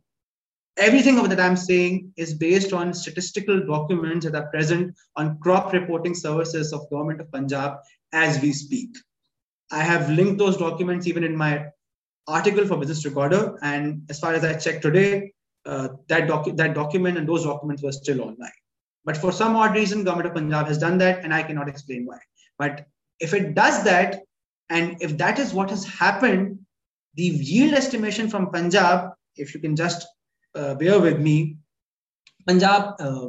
[0.77, 6.15] everything that I'm saying is based on statistical documents that are present on crop reporting
[6.15, 7.79] services of government of Punjab
[8.13, 8.91] as we speak.
[9.71, 11.67] I have linked those documents even in my
[12.29, 15.33] article for Business Recorder, and as far as I checked today,
[15.65, 18.51] uh, that, docu- that document and those documents were still online.
[19.05, 22.07] But for some odd reason, government of Punjab has done that, and I cannot explain
[22.07, 22.19] why.
[22.59, 22.87] But
[23.21, 24.23] if it does that,
[24.69, 26.59] and if that is what has happened,
[27.15, 30.07] the yield estimation from Punjab, if you can just
[30.57, 31.59] uh, bear with me,
[32.47, 33.29] Punjab uh,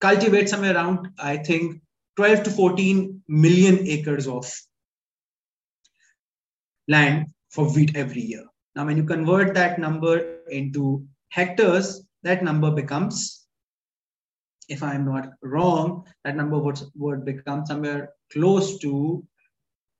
[0.00, 1.80] cultivates somewhere around, I think,
[2.16, 4.50] 12 to 14 million acres of
[6.88, 8.44] land for wheat every year.
[8.76, 13.46] Now, when you convert that number into hectares, that number becomes,
[14.68, 19.26] if I'm not wrong, that number would, would become somewhere close to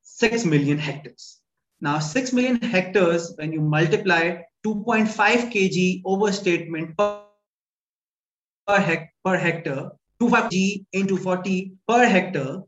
[0.03, 1.41] 6 million hectares.
[1.81, 7.23] Now, 6 million hectares, when you multiply 2.5 kg overstatement per,
[8.67, 12.63] per, hec, per hectare, 25 g into 40 per hectare,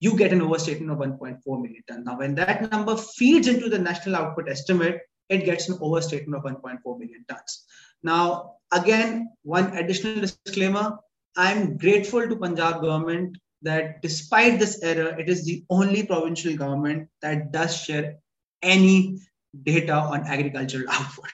[0.00, 2.04] you get an overstatement of 1.4 million ton.
[2.04, 6.50] Now, when that number feeds into the national output estimate, it gets an overstatement of
[6.50, 7.64] 1.4 million tons.
[8.02, 10.98] Now, again, one additional disclaimer,
[11.36, 17.08] I'm grateful to Punjab government that despite this error, it is the only provincial government
[17.22, 18.16] that does share
[18.62, 19.20] any
[19.62, 21.30] data on agricultural output.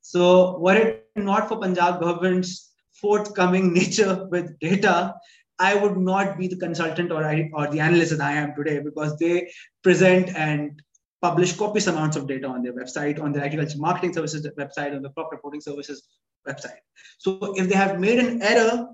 [0.00, 5.14] So were it not for Punjab government's forthcoming nature with data,
[5.58, 8.80] I would not be the consultant or, I, or the analyst that I am today
[8.80, 9.50] because they
[9.82, 10.80] present and
[11.20, 15.02] publish copious amounts of data on their website, on their agriculture marketing services website, on
[15.02, 16.08] the crop reporting services
[16.46, 16.78] website.
[17.18, 18.88] So if they have made an error,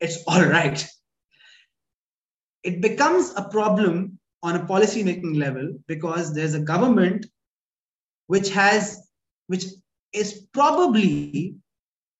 [0.00, 0.86] it's all right.
[2.62, 7.26] It becomes a problem on a policy making level because there's a government
[8.30, 9.08] which has,
[9.48, 9.64] which
[10.12, 11.56] is probably,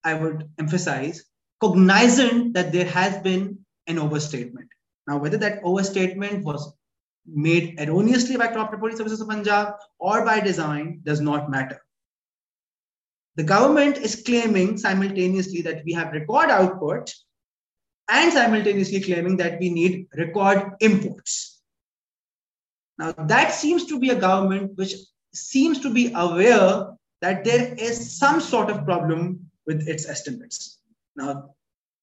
[0.03, 1.25] I would emphasize,
[1.61, 4.69] cognizant that there has been an overstatement.
[5.07, 6.75] Now, whether that overstatement was
[7.25, 11.81] made erroneously by crop reporting services of Punjab or by design does not matter.
[13.37, 17.15] The government is claiming simultaneously that we have record output
[18.09, 21.63] and simultaneously claiming that we need record imports.
[22.99, 24.95] Now, that seems to be a government which
[25.33, 26.89] seems to be aware
[27.21, 30.81] that there is some sort of problem with its estimates.
[31.17, 31.51] Now,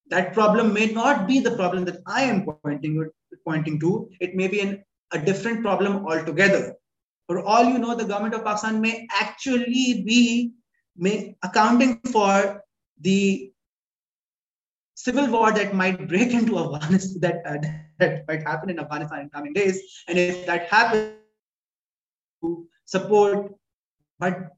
[0.09, 3.09] that problem may not be the problem that I am pointing,
[3.45, 4.09] pointing to.
[4.19, 6.75] It may be an, a different problem altogether.
[7.27, 10.53] For all you know, the government of Pakistan may actually be
[10.95, 12.63] may, accounting for
[13.01, 13.51] the
[14.95, 17.67] civil war that might break into Afghanistan, that, uh,
[17.99, 20.03] that might happen in Afghanistan in coming days.
[20.07, 21.13] And if that happens,
[22.87, 23.53] support,
[24.17, 24.49] but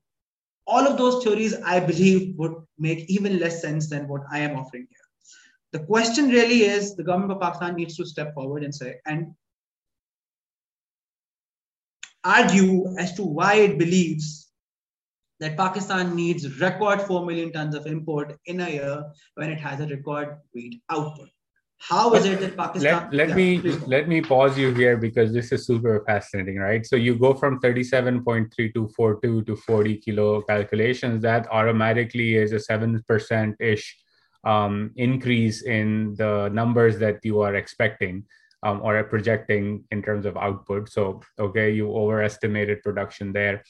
[0.65, 4.57] all of those theories, I believe, would make even less sense than what I am
[4.57, 4.99] offering here.
[5.73, 9.33] The question really is the government of Pakistan needs to step forward and say, and
[12.23, 14.51] argue as to why it believes
[15.39, 19.03] that Pakistan needs record 4 million tons of import in a year
[19.35, 21.29] when it has a record wheat output.
[21.79, 23.03] How is it that Pakistan?
[23.03, 26.85] Let, let yeah, me let me pause you here because this is super fascinating, right?
[26.85, 31.21] So you go from 37.3242 to 40 kilo calculations.
[31.21, 33.97] That automatically is a 7% ish
[34.43, 38.25] um, increase in the numbers that you are expecting
[38.63, 40.89] um, or projecting in terms of output.
[40.89, 43.63] So, okay, you overestimated production there.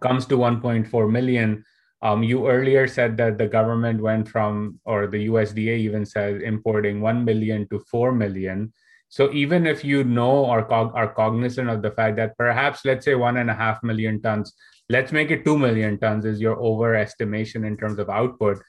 [0.00, 1.64] Comes to 1.4 million.
[2.02, 7.00] Um, you earlier said that the government went from, or the USDA even says, importing
[7.00, 8.72] 1 million to 4 million.
[9.08, 13.04] So even if you know or cog- are cognizant of the fact that perhaps, let's
[13.04, 14.54] say, one and a half million tons,
[14.88, 18.62] let's make it 2 million tons is your overestimation in terms of output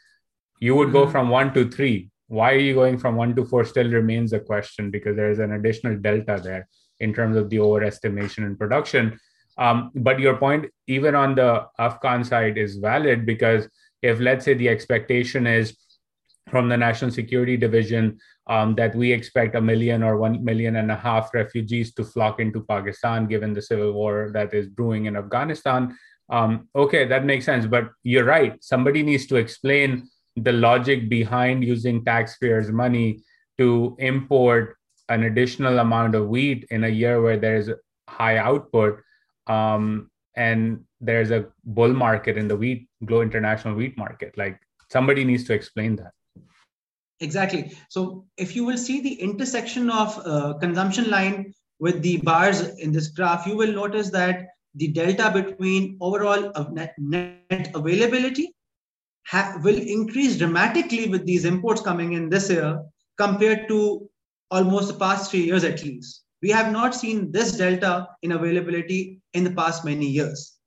[0.62, 1.12] you would go mm-hmm.
[1.12, 2.10] from one to three.
[2.28, 5.40] Why are you going from one to four still remains a question because there is
[5.40, 6.70] an additional delta there
[7.02, 9.20] in terms of the overestimation in production.
[9.62, 13.70] Um, but your point, even on the Afghan side, is valid because
[14.02, 15.78] if, let's say, the expectation is
[16.50, 20.92] from the National Security Division um, that we expect a million or one million and
[20.92, 25.16] a half refugees to flock into Pakistan given the civil war that is brewing in
[25.16, 25.96] Afghanistan.
[26.32, 27.68] Um, okay, that makes sense.
[27.68, 28.58] But you're right.
[28.64, 33.22] Somebody needs to explain the logic behind using taxpayers' money
[33.60, 34.76] to import
[35.08, 37.70] an additional amount of wheat in a year where there's
[38.10, 39.00] high output
[39.48, 44.38] um, and there's a bull market in the wheat glow international wheat market.
[44.38, 46.14] Like somebody needs to explain that.
[47.20, 47.72] Exactly.
[47.90, 52.92] So if you will see the intersection of uh, consumption line with the bars in
[52.92, 58.54] this graph you will notice that the delta between overall net, net availability
[59.28, 62.80] ha- will increase dramatically with these imports coming in this year
[63.18, 64.10] compared to
[64.50, 66.24] almost the past three years at least.
[66.42, 70.58] We have not seen this delta in availability in the past many years.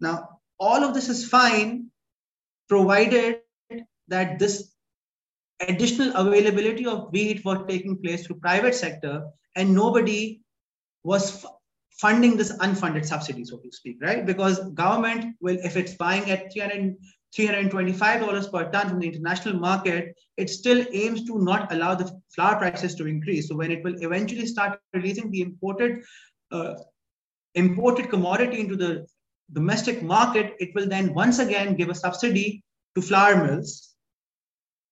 [0.00, 1.90] Now, all of this is fine,
[2.68, 3.40] provided
[4.08, 4.72] that this
[5.60, 10.40] additional availability of wheat was taking place through private sector and nobody
[11.04, 11.44] was
[12.00, 14.24] funding this unfunded subsidy, so to speak, right?
[14.24, 16.96] Because government will, if it's buying at 300,
[17.36, 22.56] $325 per ton from the international market, it still aims to not allow the flour
[22.56, 23.48] prices to increase.
[23.48, 26.02] So when it will eventually start releasing the imported
[26.50, 26.74] uh,
[27.54, 29.06] imported commodity into the
[29.52, 32.62] domestic market, it will then once again give a subsidy
[32.94, 33.94] to flour mills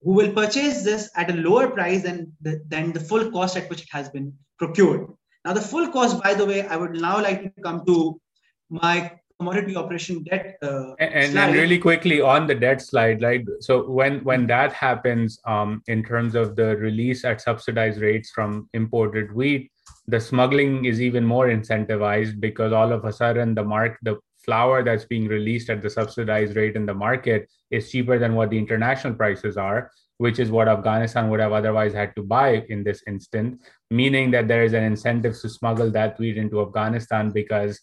[0.03, 3.68] who will purchase this at a lower price than the, than the full cost at
[3.68, 5.09] which it has been procured.
[5.45, 8.20] Now, the full cost, by the way, I would now like to come to
[8.70, 10.59] my commodity operation debt.
[10.62, 15.39] Uh, and, and really quickly on the debt slide, like so, when when that happens,
[15.47, 19.70] um, in terms of the release at subsidized rates from imported wheat,
[20.07, 24.82] the smuggling is even more incentivized because all of a sudden the mark the flour
[24.82, 28.59] that's being released at the subsidized rate in the market is cheaper than what the
[28.59, 33.03] international prices are which is what Afghanistan would have otherwise had to buy in this
[33.07, 37.80] instance, meaning that there is an incentive to smuggle that wheat into Afghanistan because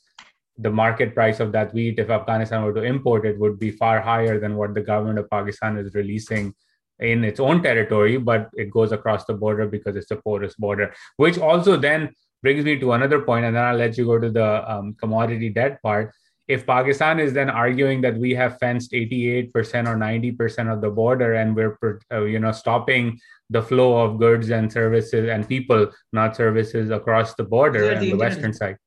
[0.57, 4.01] the market price of that wheat, if Afghanistan were to import it, would be far
[4.01, 6.53] higher than what the government of Pakistan is releasing
[6.99, 10.93] in its own territory, but it goes across the border because it's a porous border,
[11.17, 12.09] which also then
[12.41, 15.49] brings me to another point, and then I'll let you go to the um, commodity
[15.49, 16.13] debt part.
[16.47, 19.49] If Pakistan is then arguing that we have fenced 88%
[19.87, 21.75] or 90% of the border and we're
[22.13, 27.33] uh, you know stopping the flow of goods and services and people not services across
[27.33, 28.77] the border and the, the western side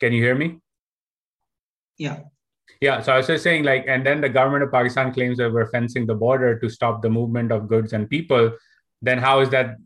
[0.00, 0.58] can you hear me?
[1.98, 2.20] Yeah.
[2.80, 5.52] Yeah so i was just saying like and then the government of pakistan claims that
[5.52, 8.52] we're fencing the border to stop the movement of goods and people
[9.02, 9.76] then how is that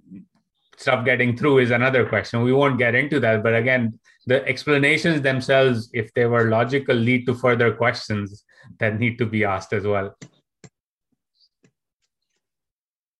[0.76, 2.42] stuff getting through is another question.
[2.42, 7.26] We won't get into that but again the explanations themselves, if they were logical, lead
[7.26, 8.44] to further questions
[8.78, 10.16] that need to be asked as well.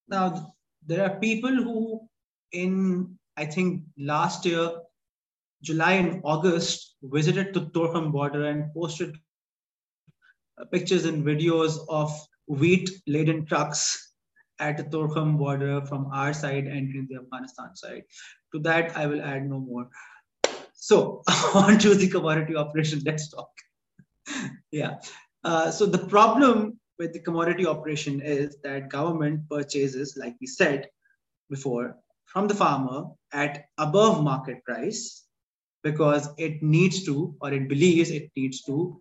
[0.09, 0.55] Now,
[0.87, 2.09] there are people who,
[2.53, 4.71] in I think last year,
[5.65, 9.17] July and August, visited the Torkham border and posted
[10.71, 12.13] pictures and videos of
[12.47, 14.13] wheat laden trucks
[14.61, 18.03] at the Torkham border from our side entering the Afghanistan side.
[18.53, 19.89] To that, I will add no more.
[20.75, 21.23] So
[21.55, 23.51] on to the commodity operation, let's talk.
[24.71, 24.99] yeah.
[25.43, 30.89] Uh, so the problem with the commodity operation is that government purchases, like we said
[31.51, 31.97] before,
[32.27, 35.24] from the farmer at above market price
[35.85, 39.01] because it needs to, or it believes it needs to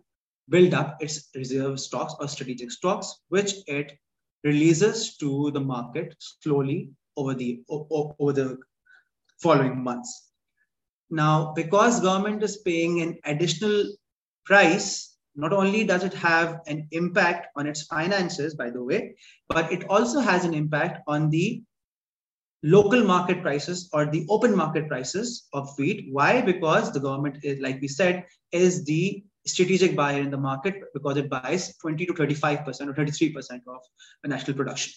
[0.50, 3.98] build up its reserve stocks or strategic stocks, which it
[4.44, 8.58] releases to the market slowly over the over the
[9.40, 10.30] following months.
[11.10, 13.84] Now, because government is paying an additional
[14.44, 19.16] price, not only does it have an impact on its finances, by the way,
[19.48, 21.62] but it also has an impact on the
[22.64, 26.08] local market prices or the open market prices of wheat.
[26.10, 26.40] Why?
[26.40, 31.18] Because the government, is, like we said, is the strategic buyer in the market because
[31.18, 33.80] it buys 20 to 35% or 33% of
[34.22, 34.94] the national production.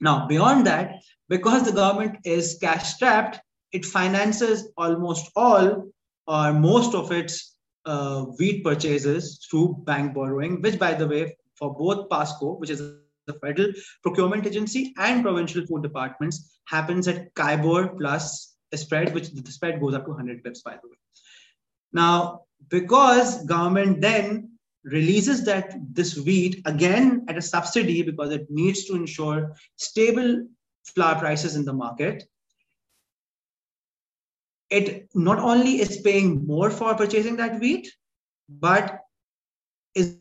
[0.00, 3.40] Now, beyond that, because the government is cash strapped,
[3.72, 5.92] it finances almost all
[6.28, 11.74] or most of its uh, wheat purchases through bank borrowing, which, by the way, for
[11.74, 12.80] both PASCO, which is
[13.28, 13.72] the federal
[14.02, 19.80] procurement agency, and provincial food departments, happens at KIBOR plus a spread, which the spread
[19.80, 20.96] goes up to 100 pips, by the way.
[21.92, 28.84] Now, because government then releases that this wheat again at a subsidy because it needs
[28.86, 30.46] to ensure stable
[30.84, 32.24] flour prices in the market
[34.70, 37.90] it not only is paying more for purchasing that wheat,
[38.48, 39.00] but
[39.94, 40.16] is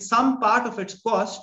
[0.00, 1.40] some part of its cost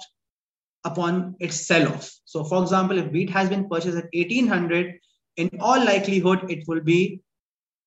[0.83, 2.11] upon its sell-off.
[2.25, 4.99] So, for example, if wheat has been purchased at 1800,
[5.37, 7.21] in all likelihood, it will be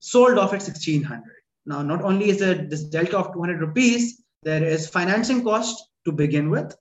[0.01, 1.23] sold off at 1600.
[1.67, 6.13] Now, not only is there this delta of 200 rupees, there is financing cost to
[6.13, 6.75] begin with.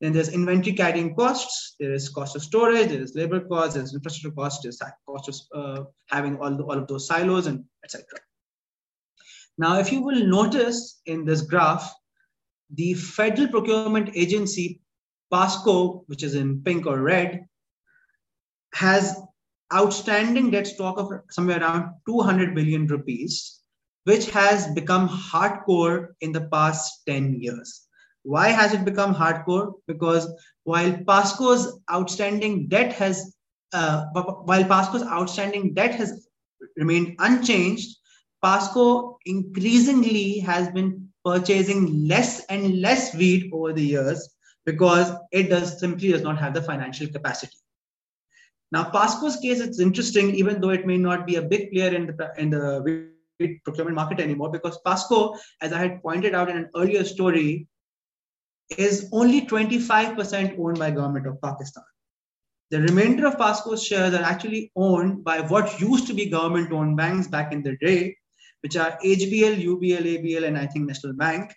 [0.00, 3.94] Then there's inventory carrying costs, there is cost of storage, there is labor cost, there's
[3.94, 8.04] infrastructure cost, there's cost of uh, having all, the, all of those silos and etc.
[9.58, 11.92] Now, if you will notice in this graph,
[12.74, 14.80] the Federal Procurement Agency,
[15.32, 17.46] PASCO, which is in pink or red,
[18.74, 19.20] has
[19.74, 23.60] outstanding debt stock of somewhere around 200 billion rupees,
[24.04, 27.86] which has become hardcore in the past 10 years.
[28.22, 29.74] Why has it become hardcore?
[29.86, 30.28] Because
[30.64, 33.34] while PASCO's outstanding debt has
[33.72, 36.26] uh, while PASCO's outstanding debt has
[36.76, 37.96] remained unchanged,
[38.42, 44.36] Pasco increasingly has been purchasing less and less wheat over the years
[44.66, 47.56] because it does simply does not have the financial capacity.
[48.70, 52.06] Now, Pasco's case, it's interesting, even though it may not be a big player in
[52.06, 52.82] the in the
[53.38, 57.66] wheat procurement market anymore, because Pasco, as I had pointed out in an earlier story,
[58.76, 61.84] is only 25% owned by government of Pakistan.
[62.70, 67.26] The remainder of Pasco's shares are actually owned by what used to be government-owned banks
[67.26, 68.14] back in the day,
[68.62, 71.54] which are HBL, UBL, ABL, and I think National Bank,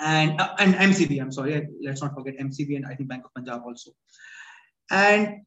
[0.00, 1.20] and uh, and MCB.
[1.20, 3.92] I'm sorry, let's not forget MCB and I think Bank of Punjab also.
[4.90, 5.42] And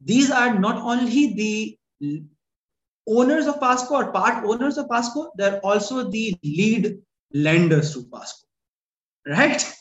[0.00, 1.78] these are not only the
[3.06, 6.98] owners of PASCO or part owners of PASCO, they're also the lead
[7.32, 8.44] lenders to PASCO,
[9.26, 9.74] right?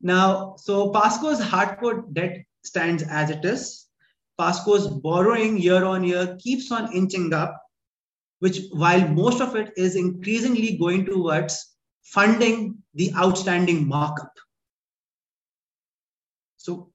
[0.00, 3.86] Now, so PASCO's hardcore debt stands as it is.
[4.40, 7.60] PASCO's borrowing year on year keeps on inching up,
[8.38, 11.76] which while most of it is increasingly going towards
[12.12, 14.32] funding the outstanding markup.
[16.56, 16.90] So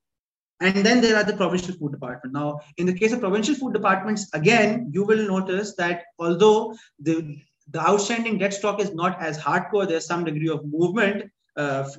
[0.63, 2.33] and then there are the provincial food department.
[2.33, 7.37] Now, in the case of provincial food departments, again, you will notice that although the,
[7.69, 11.29] the outstanding debt stock is not as hardcore, there's some degree of movement.
[11.57, 11.89] Uh,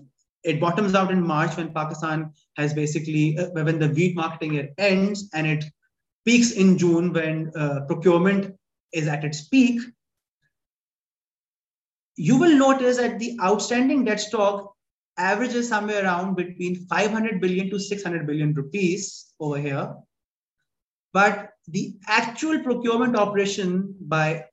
[0.45, 4.71] it bottoms out in March when Pakistan has basically, uh, when the wheat marketing year
[4.79, 5.65] ends, and it
[6.25, 8.55] peaks in June when uh, procurement
[8.93, 9.81] is at its peak.
[12.17, 14.75] You will notice that the outstanding debt stock
[15.17, 19.95] averages somewhere around between 500 billion to 600 billion rupees over here.
[21.13, 24.47] But the actual procurement operation by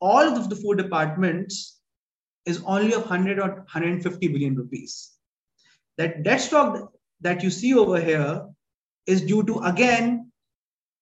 [0.00, 1.80] all of the four departments
[2.44, 5.12] is only of 100 or 150 billion rupees.
[5.98, 8.46] That debt stock that you see over here
[9.06, 10.30] is due to, again,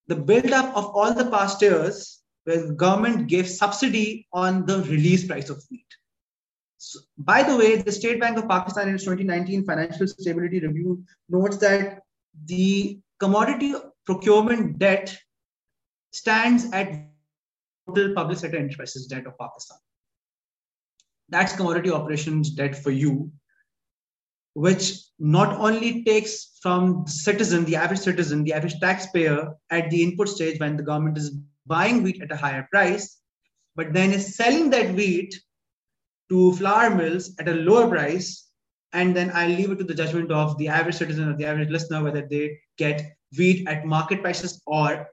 [0.06, 5.26] the buildup of all the past years where the government gave subsidy on the release
[5.26, 5.86] price of wheat.
[6.78, 11.04] So, by the way, the State Bank of Pakistan in its 2019 financial stability review
[11.28, 12.02] notes that
[12.46, 15.16] the commodity procurement debt
[16.12, 17.08] stands at
[17.86, 19.78] total public sector enterprises debt of Pakistan.
[21.28, 23.32] That's commodity operations debt for you,
[24.54, 30.28] which not only takes from citizen, the average citizen, the average taxpayer at the input
[30.28, 33.18] stage when the government is buying wheat at a higher price,
[33.74, 35.34] but then is selling that wheat
[36.28, 38.48] to flour mills at a lower price
[38.92, 41.70] and then i leave it to the judgment of the average citizen or the average
[41.70, 45.08] listener whether they get wheat at market prices or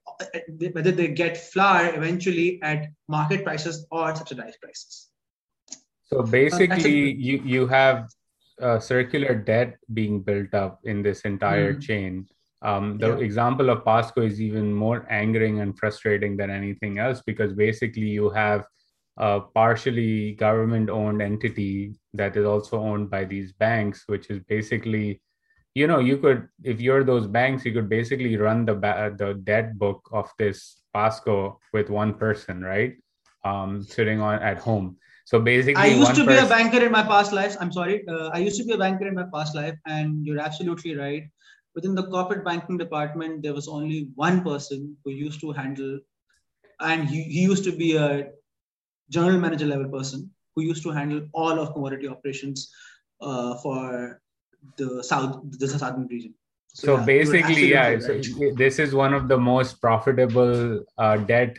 [0.74, 5.10] whether they get flour eventually at market prices or subsidized prices.
[6.06, 8.10] So basically, a- you you have
[8.80, 11.82] circular debt being built up in this entire mm.
[11.82, 12.28] chain.
[12.62, 13.26] Um, the yeah.
[13.26, 18.30] example of Pasco is even more angering and frustrating than anything else because basically you
[18.30, 18.68] have
[19.18, 25.22] a partially government owned entity that is also owned by these banks which is basically
[25.74, 28.76] you know you could if you're those banks you could basically run the
[29.18, 32.96] the debt book of this pasco with one person right?
[33.44, 34.98] Um sitting on at home.
[35.26, 37.56] So basically i used to be a banker in my past life.
[37.60, 38.06] I'm sorry.
[38.08, 41.24] Uh, i used to be a banker in my past life and you're absolutely right.
[41.74, 46.00] Within the corporate banking department there was only one person who used to handle
[46.82, 48.32] and he, he used to be a
[49.12, 52.72] general manager level person who used to handle all of commodity operations
[53.22, 54.22] uh, for
[54.78, 56.34] the south the southern region
[56.74, 58.04] so, so yeah, basically yeah right.
[58.04, 58.22] so
[58.56, 61.58] this is one of the most profitable uh, debt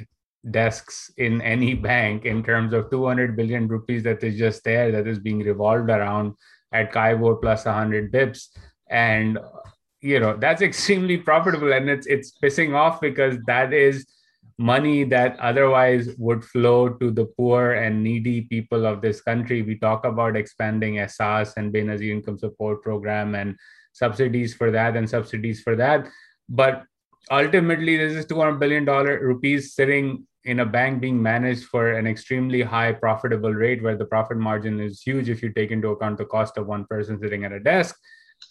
[0.51, 5.07] desks in any bank in terms of 200 billion rupees that is just there that
[5.07, 6.35] is being revolved around
[6.73, 8.49] at KIBOR plus 100 bips
[8.91, 9.39] and
[10.01, 14.07] you know that's extremely profitable and it's it's pissing off because that is
[14.59, 19.63] money that otherwise would flow to the poor and needy people of this country.
[19.63, 23.57] We talk about expanding Ehsaas and Benazir income support program and
[23.93, 26.09] subsidies for that and subsidies for that.
[26.49, 26.85] But
[27.31, 32.63] ultimately, this is $200 billion rupees sitting in a bank being managed for an extremely
[32.63, 36.25] high profitable rate where the profit margin is huge if you take into account the
[36.25, 37.97] cost of one person sitting at a desk.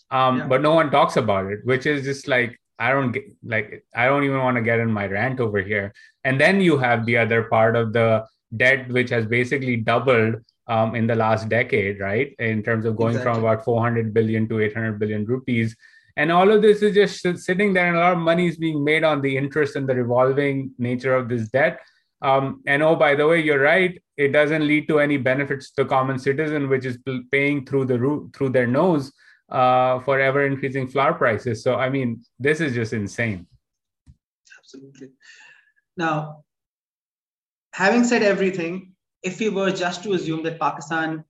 [0.10, 0.48] Um, yeah.
[0.48, 4.08] But no one talks about it, which is just like I don't get like I
[4.08, 5.94] don't even want to get in my rant over here.
[6.24, 8.26] And then you have the other part of the
[8.58, 10.36] debt, which has basically doubled
[10.68, 12.36] um, in the last decade, right?
[12.40, 13.34] In terms of going exactly.
[13.34, 15.76] from about 400 billion to 800 billion rupees.
[16.18, 18.84] And all of this is just sitting there, and a lot of money is being
[18.84, 21.80] made on the interest and the revolving nature of this debt.
[22.22, 24.00] Um, and oh, by the way, you're right.
[24.18, 26.98] It doesn't lead to any benefits to the common citizen, which is
[27.32, 29.12] paying through the root through their nose
[29.52, 31.64] uh, for ever increasing flour prices.
[31.64, 33.48] So, I mean, this is just insane.
[34.60, 35.10] Absolutely.
[35.98, 36.44] Now,
[37.74, 38.94] having said everything,
[39.24, 41.24] if we were just to assume that Pakistan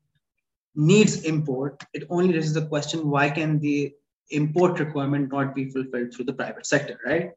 [0.76, 3.94] needs import, it only raises the question why can the
[4.30, 7.32] import requirement not be fulfilled through the private sector, right?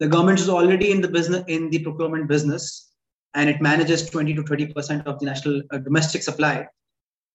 [0.00, 2.90] The government is already in the business in the procurement business,
[3.34, 6.66] and it manages 20 to 30 percent of the national uh, domestic supply.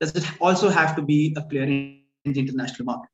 [0.01, 3.09] Does it also have to be a in the international market?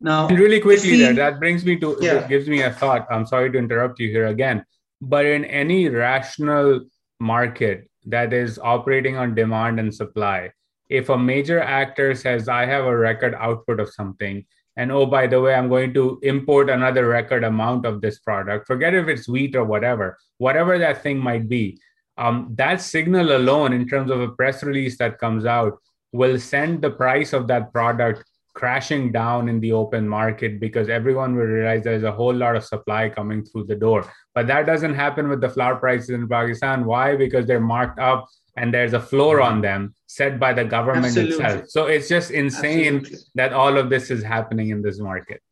[0.00, 2.26] Now, really quickly, there that brings me to yeah.
[2.26, 3.06] gives me a thought.
[3.10, 4.64] I'm sorry to interrupt you here again,
[5.00, 6.80] but in any rational
[7.20, 10.50] market that is operating on demand and supply,
[10.90, 14.44] if a major actor says, I have a record output of something,
[14.76, 18.66] and oh, by the way, I'm going to import another record amount of this product,
[18.66, 21.80] forget if it's wheat or whatever, whatever that thing might be,
[22.18, 25.78] um, that signal alone, in terms of a press release that comes out,
[26.14, 31.34] will send the price of that product crashing down in the open market because everyone
[31.34, 34.08] will realize there's a whole lot of supply coming through the door.
[34.32, 36.84] But that doesn't happen with the flour prices in Pakistan.
[36.84, 37.16] Why?
[37.16, 41.34] Because they're marked up and there's a floor on them set by the government Absolutely.
[41.34, 41.68] itself.
[41.68, 43.18] So it's just insane Absolutely.
[43.34, 45.42] that all of this is happening in this market.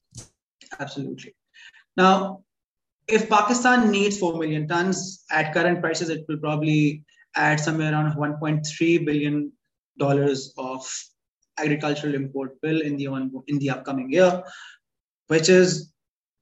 [0.78, 1.34] Absolutely.
[1.96, 2.44] Now,
[3.08, 7.02] if Pakistan needs 4 million tons at current prices, it will probably
[7.34, 9.52] add somewhere around 1.3 billion
[10.00, 10.86] of
[11.58, 14.42] agricultural import bill in the on, in the upcoming year,
[15.28, 15.92] which is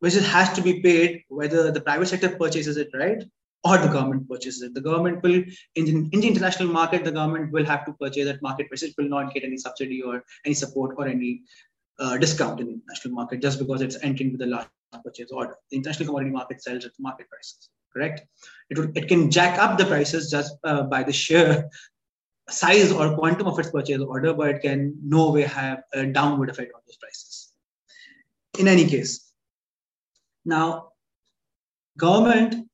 [0.01, 3.23] which is, has to be paid whether the private sector purchases it, right,
[3.65, 4.75] or the government purchases it.
[4.75, 5.45] The government will,
[5.75, 8.83] in the, in the international market, the government will have to purchase at market price.
[8.83, 11.43] It will not get any subsidy or any support or any
[11.99, 14.69] uh, discount in the international market just because it's entering with a large
[15.05, 15.55] purchase order.
[15.71, 18.23] The international commodity market sells at market prices, correct?
[18.71, 21.69] It, will, it can jack up the prices just uh, by the sheer
[22.51, 26.51] size or quantum of its purchase order, but it can no way have a downward
[26.51, 27.53] effect on those prices.
[28.59, 29.33] In any case,
[30.45, 30.93] now
[31.99, 32.69] government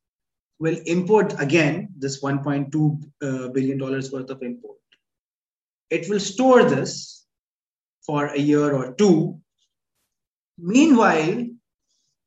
[0.58, 4.78] will import again this 1.2 uh, billion dollars worth of import.
[5.90, 7.24] It will store this
[8.04, 9.38] for a year or two.
[10.58, 11.46] Meanwhile,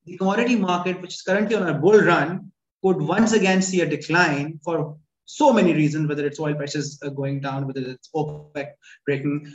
[0.05, 2.51] the commodity market, which is currently on a bull run,
[2.83, 4.97] could once again see a decline for
[5.29, 8.69] so many reasons, whether it's oil prices going down, whether it's OPEC
[9.05, 9.45] breaking,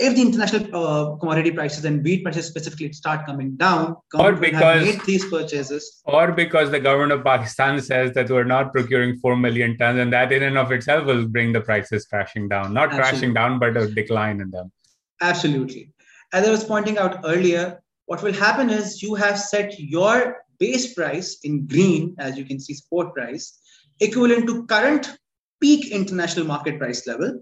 [0.00, 4.84] if the international uh, commodity prices and wheat prices specifically start coming down, or because
[4.84, 9.36] made these purchases, or because the government of Pakistan says that we're not procuring four
[9.36, 12.88] million tons, and that in and of itself will bring the prices crashing down, not
[12.88, 13.10] Absolutely.
[13.10, 14.72] crashing down, but a decline in them.
[15.20, 15.92] Absolutely.
[16.32, 20.92] As I was pointing out earlier, what will happen is you have set your base
[20.94, 23.61] price in green, as you can see, spot price,
[24.00, 25.16] equivalent to current
[25.60, 27.40] peak international market price level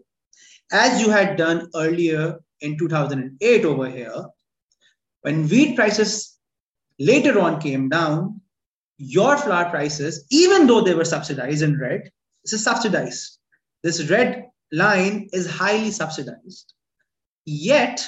[0.73, 4.25] as you had done earlier in 2008 over here,
[5.23, 6.39] when wheat prices
[6.99, 8.41] later on came down,
[8.99, 12.11] your flour prices, even though they were subsidized in red,
[12.45, 13.39] this is subsidized.
[13.83, 16.75] This red line is highly subsidized.
[17.47, 18.07] Yet,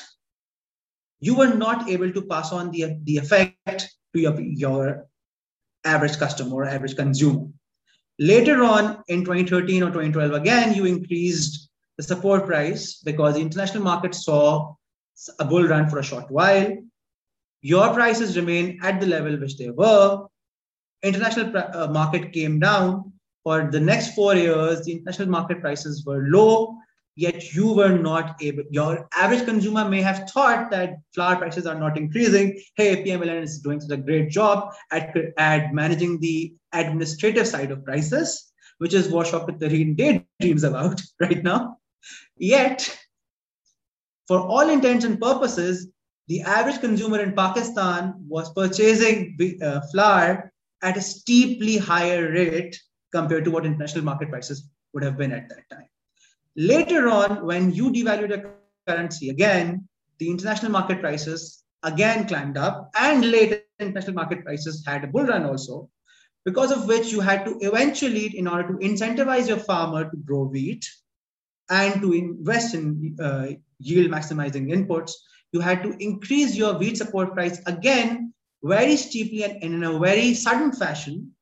[1.20, 5.07] you were not able to pass on the, the effect to your, your
[5.84, 7.47] average customer or average consumer.
[8.19, 13.83] Later on in 2013 or 2012, again, you increased the support price because the international
[13.83, 14.75] market saw
[15.39, 16.77] a bull run for a short while.
[17.61, 20.27] Your prices remain at the level which they were.
[21.03, 23.13] International uh, market came down.
[23.45, 26.77] For the next four years, the international market prices were low,
[27.15, 28.65] yet you were not able.
[28.71, 32.61] Your average consumer may have thought that flour prices are not increasing.
[32.77, 37.85] Hey, PMLN is doing such a great job at, at managing the administrative side of
[37.85, 41.79] prices, which is what Shaukat Tareen daydreams about right now.
[42.37, 42.99] Yet,
[44.27, 45.89] for all intents and purposes,
[46.29, 50.53] the average consumer in Pakistan was purchasing uh, flour
[50.83, 52.81] at a steeply higher rate
[53.13, 55.87] compared to what international market prices would have been at that time.
[56.57, 58.55] Later on, when you devalued the
[58.86, 59.88] currency again,
[60.18, 65.24] the international market prices again climbed up, and later international market prices had a bull
[65.24, 65.88] run also,
[66.44, 70.44] because of which you had to eventually, in order to incentivize your farmer to grow
[70.44, 70.88] wheat,
[71.70, 73.48] and to invest in uh,
[73.78, 75.12] yield maximizing inputs,
[75.53, 78.32] you had to increase your wheat support price again
[78.62, 81.32] very steeply and in a very sudden fashion.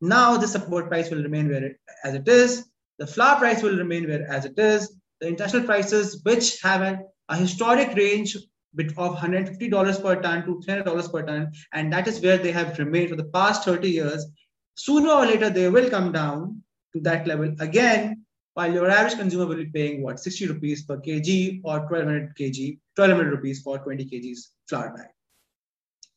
[0.00, 2.69] Now the support price will remain where it, as it is.
[3.00, 4.94] The flour price will remain where as it is.
[5.20, 8.42] The international prices, which have a, a historic range of
[8.76, 13.16] $150 per ton to $300 per ton, and that is where they have remained for
[13.16, 14.26] the past 30 years.
[14.74, 16.62] Sooner or later, they will come down
[16.94, 18.24] to that level again
[18.54, 22.78] while your average consumer will be paying what 60 rupees per kg or 1200 kg
[22.96, 24.38] 1200 rupees for 20 kgs
[24.68, 25.06] flour bag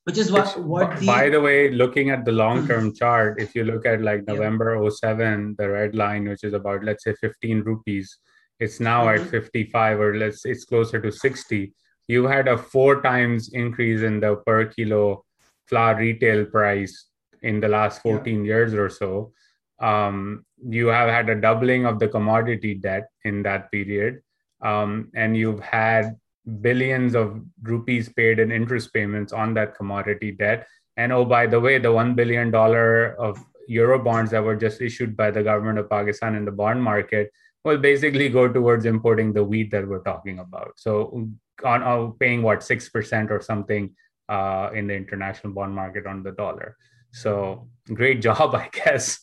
[0.05, 3.55] which is what, what the, by the way looking at the long term chart if
[3.55, 4.89] you look at like november yeah.
[4.89, 8.17] 07 the red line which is about let's say 15 rupees
[8.59, 9.23] it's now mm-hmm.
[9.23, 11.73] at 55 or let's it's closer to 60
[12.07, 15.23] you had a four times increase in the per kilo
[15.67, 17.07] flour retail price
[17.41, 18.43] in the last 14 yeah.
[18.43, 19.31] years or so
[19.79, 24.21] um, you have had a doubling of the commodity debt in that period
[24.61, 26.15] um, and you've had
[26.61, 30.67] billions of rupees paid in interest payments on that commodity debt.
[30.97, 35.15] And oh, by the way, the $1 billion of euro bonds that were just issued
[35.15, 37.31] by the government of Pakistan in the bond market
[37.63, 40.73] will basically go towards importing the wheat that we're talking about.
[40.75, 41.29] So,
[41.63, 43.95] on, on paying what, 6% or something
[44.27, 46.75] uh, in the international bond market on the dollar.
[47.11, 49.19] So, great job, I guess.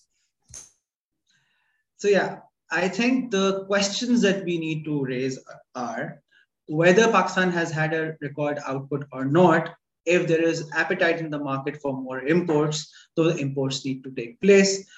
[1.98, 2.38] So, yeah,
[2.70, 5.38] I think the questions that we need to raise
[5.74, 6.22] are
[6.70, 9.74] whether Pakistan has had a record output or not,
[10.06, 14.40] if there is appetite in the market for more imports, those imports need to take
[14.40, 14.88] place.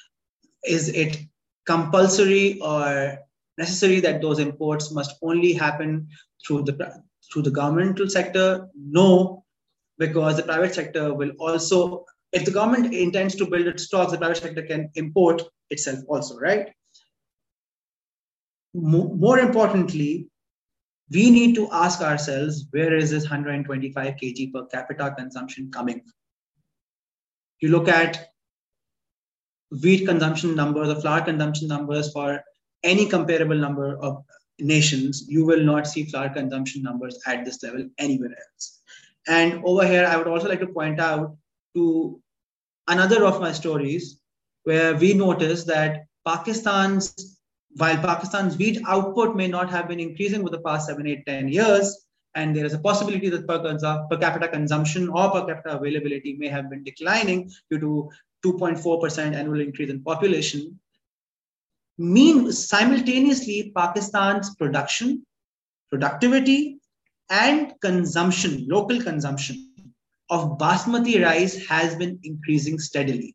[0.64, 1.16] Is it
[1.64, 3.18] compulsory or
[3.56, 6.08] necessary that those imports must only happen
[6.46, 7.02] through the
[7.32, 8.68] through the governmental sector?
[8.76, 9.42] No,
[9.98, 14.18] because the private sector will also, if the government intends to build its stocks, the
[14.18, 16.70] private sector can import itself also, right?
[18.74, 20.28] More importantly,
[21.10, 26.12] we need to ask ourselves where is this 125 kg per capita consumption coming from?
[27.60, 28.28] You look at
[29.82, 32.42] wheat consumption numbers or flour consumption numbers for
[32.82, 34.24] any comparable number of
[34.58, 38.80] nations, you will not see flour consumption numbers at this level anywhere else.
[39.28, 41.36] And over here, I would also like to point out
[41.74, 42.20] to
[42.88, 44.20] another of my stories
[44.64, 47.40] where we noticed that Pakistan's
[47.76, 51.48] while Pakistan's wheat output may not have been increasing over the past seven, eight, 10
[51.48, 53.58] years, and there is a possibility that per,
[54.08, 58.10] per capita consumption or per capita availability may have been declining due to
[58.44, 60.78] 2.4% annual increase in population.
[61.98, 65.24] Mean simultaneously, Pakistan's production,
[65.90, 66.78] productivity,
[67.30, 69.72] and consumption, local consumption
[70.30, 73.34] of basmati rice has been increasing steadily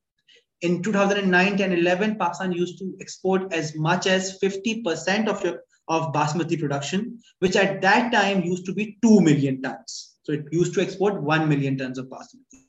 [0.62, 6.12] in 2009 10 11 pakistan used to export as much as 50% of your of
[6.14, 10.16] basmati production which at that time used to be 2 million tons.
[10.24, 12.64] So it used to export 1 million tons of basmati.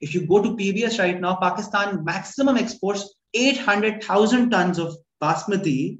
[0.00, 5.98] If you go to pbs right now pakistan maximum exports 800000 tons of basmati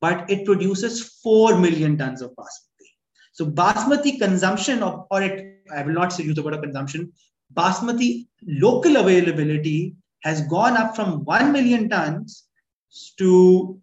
[0.00, 2.88] but it produces 4 million tons of basmati.
[3.32, 7.12] So basmati consumption of or it i will not use the word of consumption
[7.52, 8.26] basmati
[8.64, 9.94] local availability
[10.24, 12.44] has gone up from 1 million tons
[13.18, 13.80] to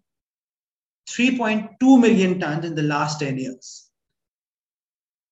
[1.08, 3.88] 3.2 million tons in the last 10 years.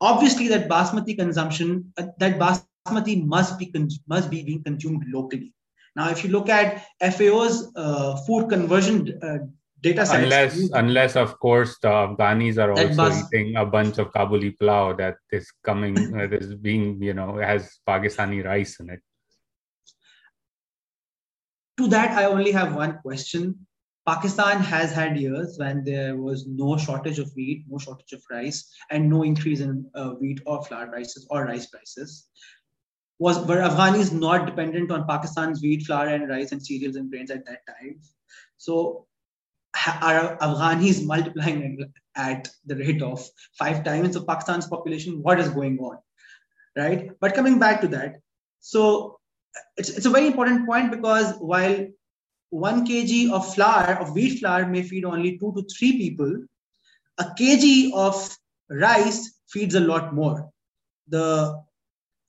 [0.00, 3.70] Obviously, that basmati consumption, uh, that basmati must be
[4.06, 5.52] must be being consumed locally.
[5.94, 9.38] Now, if you look at FAO's uh, food conversion uh,
[9.82, 13.98] data sets, unless you, unless of course the Afghanis are also bas- eating a bunch
[13.98, 18.90] of Kabuli pulao that is coming that is being you know has Pakistani rice in
[18.90, 19.00] it.
[21.80, 23.66] To that, I only have one question.
[24.06, 28.70] Pakistan has had years when there was no shortage of wheat, no shortage of rice,
[28.90, 32.26] and no increase in uh, wheat or flour prices or rice prices.
[33.18, 37.30] Was were Afghanis not dependent on Pakistan's wheat, flour, and rice and cereals and grains
[37.30, 37.98] at that time?
[38.58, 39.06] So
[40.02, 43.26] are Afghanis multiplying at the rate of
[43.58, 45.22] five times of Pakistan's population?
[45.22, 45.96] What is going on?
[46.76, 47.10] Right.
[47.20, 48.16] But coming back to that,
[48.58, 49.19] so
[49.76, 51.86] it's, it's a very important point because while
[52.50, 56.44] one kg of flour, of wheat flour, may feed only two to three people,
[57.18, 58.36] a kg of
[58.68, 60.50] rice feeds a lot more.
[61.08, 61.62] The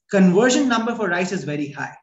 [0.10, 1.96] conversion number for rice is very high.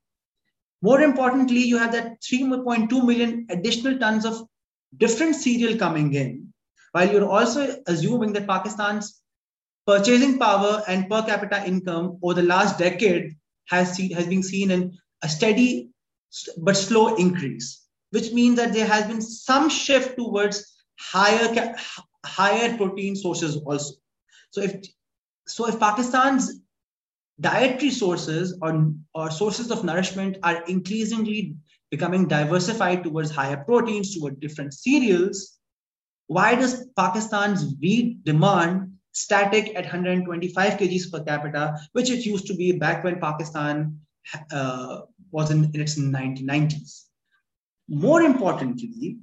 [0.80, 4.46] More importantly, you have that 3.2 million additional tons of
[4.96, 6.52] different cereal coming in,
[6.92, 9.20] while you're also assuming that Pakistan's
[9.86, 14.70] purchasing power and per capita income over the last decade has, seen, has been seen
[14.70, 15.90] in a steady
[16.58, 21.74] but slow increase, which means that there has been some shift towards higher
[22.24, 23.94] higher protein sources also.
[24.50, 24.76] So if
[25.46, 26.60] so, if Pakistan's
[27.40, 31.54] dietary sources or, or sources of nourishment are increasingly
[31.90, 35.58] becoming diversified towards higher proteins, toward different cereals,
[36.26, 42.54] why does Pakistan's wheat demand static at 125 kgs per capita, which it used to
[42.54, 43.98] be back when Pakistan
[44.52, 45.00] uh,
[45.30, 47.04] was in, in its 1990s.
[47.88, 49.18] More importantly,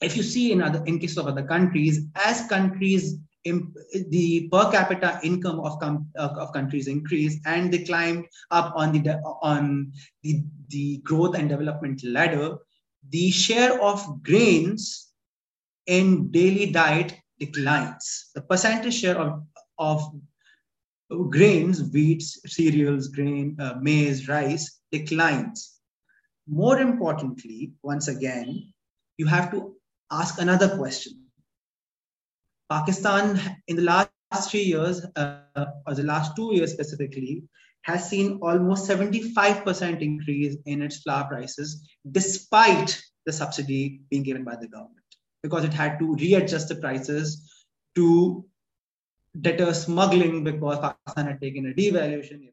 [0.00, 5.18] if you see in other in case of other countries, as countries the per capita
[5.22, 9.92] income of, com, of countries increased and they climbed up on the on
[10.22, 12.56] the, the growth and development ladder
[13.10, 15.08] the share of grains
[15.86, 19.42] in daily diet declines the percentage share of,
[19.78, 20.12] of
[21.30, 25.80] grains wheat cereals grain uh, maize rice declines.
[26.46, 28.72] More importantly once again
[29.18, 29.74] you have to
[30.10, 31.22] ask another question.
[32.70, 37.42] Pakistan in the last three years, uh, or the last two years specifically,
[37.82, 44.56] has seen almost 75% increase in its flour prices, despite the subsidy being given by
[44.56, 45.10] the government,
[45.42, 47.50] because it had to readjust the prices
[47.96, 48.44] to
[49.40, 52.48] deter smuggling because Pakistan had taken a devaluation.